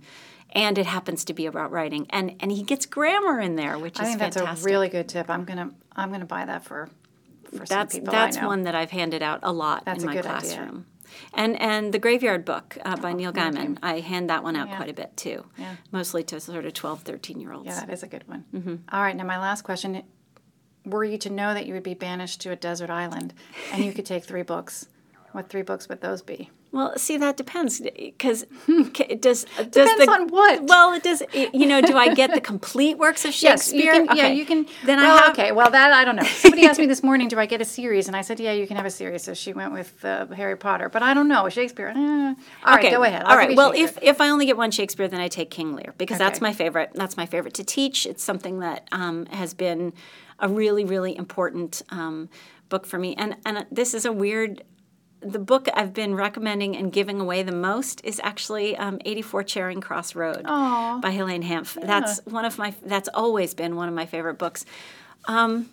And 0.53 0.79
it 0.79 0.87
happens 0.87 1.24
to 1.26 1.35
be 1.35 1.46
about 1.46 1.70
writing, 1.70 2.07
and 2.11 2.35
and 2.40 2.50
he 2.50 2.64
gets 2.64 2.85
grammar 2.85 3.38
in 3.38 3.55
there, 3.55 3.79
which 3.79 3.94
is 3.96 4.00
I 4.00 4.05
think 4.07 4.18
fantastic. 4.18 4.44
that's 4.46 4.62
a 4.62 4.64
really 4.64 4.88
good 4.88 5.09
tip. 5.09 5.31
I'm 5.31 5.44
gonna 5.44 5.70
I'm 5.94 6.11
gonna 6.11 6.24
buy 6.24 6.44
that 6.46 6.64
for 6.64 6.88
for 7.50 7.66
some 7.66 7.78
that's 7.78 7.94
people 7.94 8.12
that's 8.12 8.36
one 8.40 8.62
that 8.64 8.74
I've 8.74 8.90
handed 8.90 9.22
out 9.22 9.40
a 9.42 9.52
lot 9.52 9.84
That's 9.84 10.02
in 10.02 10.06
my 10.06 10.14
good 10.14 10.26
idea. 10.26 10.40
classroom. 10.56 10.86
And 11.34 11.60
and 11.60 11.92
the 11.92 11.98
Graveyard 11.98 12.44
Book 12.44 12.78
uh, 12.84 12.96
by 12.96 13.12
Neil 13.12 13.32
Gaiman, 13.32 13.78
I 13.82 13.98
hand 14.00 14.30
that 14.30 14.42
one 14.44 14.54
out 14.56 14.68
Yeah. 14.68 14.76
quite 14.76 14.88
a 14.90 14.92
bit 14.94 15.16
too. 15.16 15.44
Yeah. 15.58 15.74
Mostly 15.90 16.22
to 16.24 16.38
sort 16.40 16.64
of 16.64 16.72
12, 16.72 17.02
13 17.02 17.40
year 17.40 17.52
olds. 17.52 17.66
Yeah, 17.66 17.80
that 17.80 17.90
is 17.90 18.02
a 18.04 18.06
good 18.06 18.26
one. 18.28 18.44
Mm-hmm. 18.54 18.74
All 18.92 19.02
right, 19.02 19.16
now 19.16 19.24
my 19.24 19.38
last 19.38 19.62
question: 19.62 20.02
Were 20.84 21.04
you 21.04 21.18
to 21.18 21.30
know 21.30 21.52
that 21.52 21.66
you 21.66 21.74
would 21.74 21.82
be 21.82 21.94
banished 21.94 22.40
to 22.42 22.52
a 22.52 22.56
desert 22.56 22.90
island, 22.90 23.34
and 23.72 23.84
you 23.84 23.92
could 23.92 24.06
take 24.06 24.24
three 24.24 24.42
books, 24.42 24.86
what 25.32 25.48
three 25.48 25.62
books 25.62 25.88
would 25.88 26.00
those 26.00 26.22
be? 26.22 26.50
Well, 26.72 26.96
see, 26.96 27.16
that 27.16 27.37
depends 27.37 27.80
because 27.80 28.44
does 28.66 29.44
does 29.44 29.44
Depends 29.70 30.06
the 30.06 30.11
on 30.11 30.28
what. 30.28 30.62
well, 30.64 30.92
it 30.92 31.02
does. 31.02 31.20
You 31.35 31.66
know, 31.66 31.80
do 31.80 31.96
I 31.96 32.14
get 32.14 32.33
the 32.33 32.40
complete 32.40 32.96
works 32.96 33.24
of 33.24 33.35
Yes, 33.42 33.72
you 33.72 33.83
Shakespeare? 33.83 34.06
can. 34.06 34.16
Yeah, 34.16 34.28
you 34.28 34.46
can. 34.46 34.66
Then 34.85 34.98
well, 34.98 35.16
I 35.16 35.20
have 35.22 35.33
okay. 35.33 35.50
Well, 35.50 35.70
that 35.70 35.92
I 35.92 36.04
don't 36.04 36.14
know. 36.14 36.22
Somebody 36.22 36.66
asked 36.66 36.78
me 36.78 36.87
this 36.87 37.02
morning, 37.02 37.26
"Do 37.26 37.40
I 37.40 37.46
get 37.46 37.61
a 37.61 37.64
series?" 37.64 38.06
And 38.06 38.16
I 38.16 38.20
said, 38.20 38.38
"Yeah, 38.38 38.52
you 38.52 38.68
can 38.68 38.76
have 38.76 38.87
a 38.87 38.90
series." 38.90 39.24
So 39.24 39.35
she 39.35 39.52
went 39.52 39.72
with 39.72 40.04
uh, 40.04 40.26
Harry 40.28 40.56
Potter, 40.56 40.88
but 40.88 41.02
I 41.02 41.12
don't 41.12 41.26
know 41.26 41.48
Shakespeare. 41.48 41.88
Eh. 41.88 41.98
All 41.98 42.35
right, 42.66 42.78
okay, 42.78 42.90
go 42.90 43.02
ahead. 43.02 43.22
I'll 43.24 43.33
All 43.33 43.37
right. 43.37 43.56
Well, 43.56 43.72
if 43.74 43.98
if 44.00 44.20
I 44.20 44.30
only 44.30 44.46
get 44.46 44.56
one 44.56 44.70
Shakespeare, 44.70 45.09
then 45.09 45.20
I 45.20 45.26
take 45.28 45.50
King 45.50 45.74
Lear 45.74 45.94
because 45.98 46.18
that's 46.18 46.40
my 46.40 46.52
favorite. 46.52 46.90
That's 46.94 47.16
my 47.16 47.26
favorite 47.26 47.54
to 47.54 47.64
teach. 47.64 48.06
It's 48.06 48.22
something 48.22 48.61
that 48.61 48.87
um, 48.92 49.26
has 49.26 49.54
been 49.54 49.92
a 50.38 50.48
really 50.48 50.85
really 50.85 51.16
important 51.16 51.83
um, 51.90 52.28
book 52.68 52.87
for 52.87 52.98
me. 52.98 53.16
And 53.16 53.37
and 53.44 53.66
this 53.72 53.92
is 53.92 54.04
a 54.04 54.12
weird. 54.12 54.62
The 55.22 55.38
book 55.38 55.68
I've 55.74 55.92
been 55.92 56.14
recommending 56.14 56.76
and 56.76 56.90
giving 56.92 57.20
away 57.20 57.42
the 57.42 57.52
most 57.52 58.00
is 58.04 58.20
actually 58.24 58.76
um, 58.76 58.98
84 59.04 59.42
Charing 59.44 59.80
Cross 59.83 60.14
Road 60.14 60.42
Aw. 60.46 60.98
by 61.00 61.11
Helene 61.11 61.42
Hanff. 61.42 61.74
That's 61.80 62.20
one 62.24 62.44
of 62.46 62.56
my. 62.59 62.74
That's 62.83 63.09
always 63.12 63.52
been 63.52 63.76
one 63.76 63.88
of 63.88 63.94
my 63.94 64.06
favorite 64.06 64.38
books. 64.38 64.64
Um, 65.26 65.68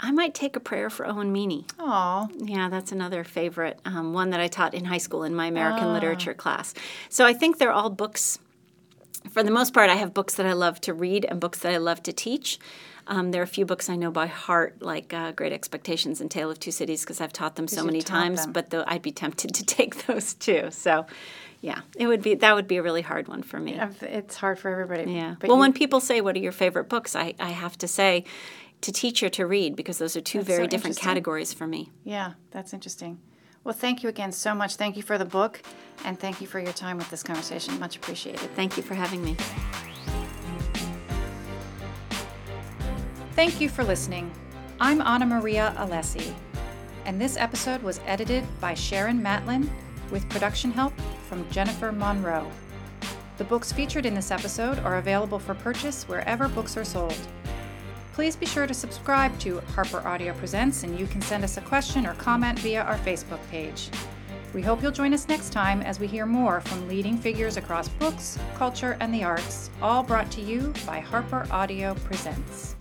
I 0.00 0.12
might 0.12 0.34
take 0.34 0.54
a 0.54 0.60
prayer 0.60 0.90
for 0.90 1.06
Owen 1.06 1.32
Meany. 1.32 1.64
Aw, 1.80 2.28
Yeah, 2.36 2.68
that's 2.68 2.92
another 2.92 3.24
favorite 3.24 3.80
um, 3.84 4.12
one 4.12 4.30
that 4.30 4.38
I 4.40 4.46
taught 4.48 4.74
in 4.74 4.84
high 4.84 4.98
school 4.98 5.24
in 5.24 5.34
my 5.34 5.46
Ah. 5.46 5.48
American 5.48 5.92
literature 5.94 6.34
class. 6.34 6.74
So 7.08 7.24
I 7.24 7.32
think 7.32 7.58
they're 7.58 7.72
all 7.72 7.90
books. 7.90 8.38
For 9.30 9.42
the 9.42 9.50
most 9.50 9.74
part, 9.74 9.90
I 9.90 9.94
have 9.96 10.14
books 10.14 10.34
that 10.34 10.46
I 10.46 10.52
love 10.52 10.80
to 10.82 10.94
read 10.94 11.24
and 11.24 11.40
books 11.40 11.58
that 11.60 11.72
I 11.72 11.78
love 11.78 12.02
to 12.04 12.12
teach. 12.12 12.58
Um, 13.08 13.30
there 13.30 13.40
are 13.40 13.44
a 13.44 13.48
few 13.48 13.64
books 13.64 13.88
I 13.90 13.96
know 13.96 14.10
by 14.10 14.26
heart, 14.26 14.82
like 14.82 15.12
uh, 15.14 15.32
Great 15.32 15.52
Expectations 15.52 16.20
and 16.20 16.30
Tale 16.30 16.50
of 16.50 16.60
Two 16.60 16.70
Cities, 16.70 17.00
because 17.00 17.20
I've 17.20 17.32
taught 17.32 17.56
them 17.56 17.66
so 17.66 17.82
many 17.82 18.02
times. 18.02 18.42
them. 18.44 18.52
But 18.52 18.70
though 18.70 18.84
I'd 18.86 19.02
be 19.02 19.12
tempted 19.12 19.54
to 19.58 19.64
take 19.64 20.06
those 20.06 20.34
too. 20.34 20.68
So, 20.70 21.06
yeah, 21.62 21.80
it 21.96 22.06
would 22.06 22.22
be 22.22 22.34
that 22.36 22.54
would 22.54 22.68
be 22.68 22.76
a 22.76 22.82
really 22.82 23.02
hard 23.02 23.26
one 23.26 23.42
for 23.42 23.58
me. 23.58 23.80
it's 24.02 24.36
hard 24.36 24.58
for 24.58 24.70
everybody. 24.70 25.10
Yeah. 25.12 25.34
Well, 25.42 25.52
you- 25.56 25.60
when 25.60 25.72
people 25.72 26.00
say, 26.00 26.20
"What 26.20 26.36
are 26.36 26.40
your 26.40 26.52
favorite 26.52 26.88
books?" 26.88 27.16
I, 27.16 27.34
I 27.40 27.50
have 27.50 27.76
to 27.78 27.88
say, 27.88 28.24
to 28.82 28.92
teach 28.92 29.22
or 29.22 29.28
to 29.30 29.46
read, 29.46 29.74
because 29.74 29.98
those 29.98 30.14
are 30.14 30.20
two 30.20 30.42
very 30.42 30.64
so 30.64 30.68
different 30.68 30.98
categories 30.98 31.52
for 31.52 31.66
me. 31.66 31.90
yeah, 32.04 32.34
that's 32.52 32.72
interesting. 32.74 33.18
Well, 33.64 33.74
thank 33.74 34.02
you 34.02 34.08
again 34.08 34.32
so 34.32 34.54
much. 34.54 34.76
Thank 34.76 34.96
you 34.96 35.02
for 35.02 35.18
the 35.18 35.24
book, 35.24 35.60
and 36.04 36.18
thank 36.20 36.40
you 36.40 36.46
for 36.46 36.60
your 36.60 36.72
time 36.72 36.96
with 36.98 37.10
this 37.10 37.22
conversation. 37.22 37.78
Much 37.80 37.96
appreciated. 37.96 38.54
Thank 38.54 38.76
you 38.76 38.82
for 38.82 38.94
having 38.94 39.24
me. 39.24 39.36
Thank 43.38 43.60
you 43.60 43.68
for 43.68 43.84
listening. 43.84 44.32
I'm 44.80 45.00
Anna 45.00 45.24
Maria 45.24 45.72
Alessi, 45.78 46.34
and 47.04 47.20
this 47.20 47.36
episode 47.36 47.80
was 47.84 48.00
edited 48.04 48.42
by 48.60 48.74
Sharon 48.74 49.22
Matlin 49.22 49.70
with 50.10 50.28
production 50.28 50.72
help 50.72 50.92
from 51.28 51.48
Jennifer 51.48 51.92
Monroe. 51.92 52.50
The 53.36 53.44
books 53.44 53.70
featured 53.70 54.06
in 54.06 54.14
this 54.14 54.32
episode 54.32 54.80
are 54.80 54.98
available 54.98 55.38
for 55.38 55.54
purchase 55.54 56.08
wherever 56.08 56.48
books 56.48 56.76
are 56.76 56.84
sold. 56.84 57.16
Please 58.12 58.34
be 58.34 58.44
sure 58.44 58.66
to 58.66 58.74
subscribe 58.74 59.38
to 59.38 59.60
Harper 59.76 60.04
Audio 60.04 60.34
Presents, 60.34 60.82
and 60.82 60.98
you 60.98 61.06
can 61.06 61.22
send 61.22 61.44
us 61.44 61.58
a 61.58 61.60
question 61.60 62.06
or 62.06 62.14
comment 62.14 62.58
via 62.58 62.82
our 62.82 62.98
Facebook 62.98 63.38
page. 63.52 63.88
We 64.52 64.62
hope 64.62 64.82
you'll 64.82 64.90
join 64.90 65.14
us 65.14 65.28
next 65.28 65.52
time 65.52 65.80
as 65.82 66.00
we 66.00 66.08
hear 66.08 66.26
more 66.26 66.60
from 66.62 66.88
leading 66.88 67.16
figures 67.16 67.56
across 67.56 67.88
books, 67.88 68.36
culture, 68.56 68.96
and 68.98 69.14
the 69.14 69.22
arts, 69.22 69.70
all 69.80 70.02
brought 70.02 70.28
to 70.32 70.40
you 70.40 70.74
by 70.84 70.98
Harper 70.98 71.46
Audio 71.52 71.94
Presents. 71.94 72.74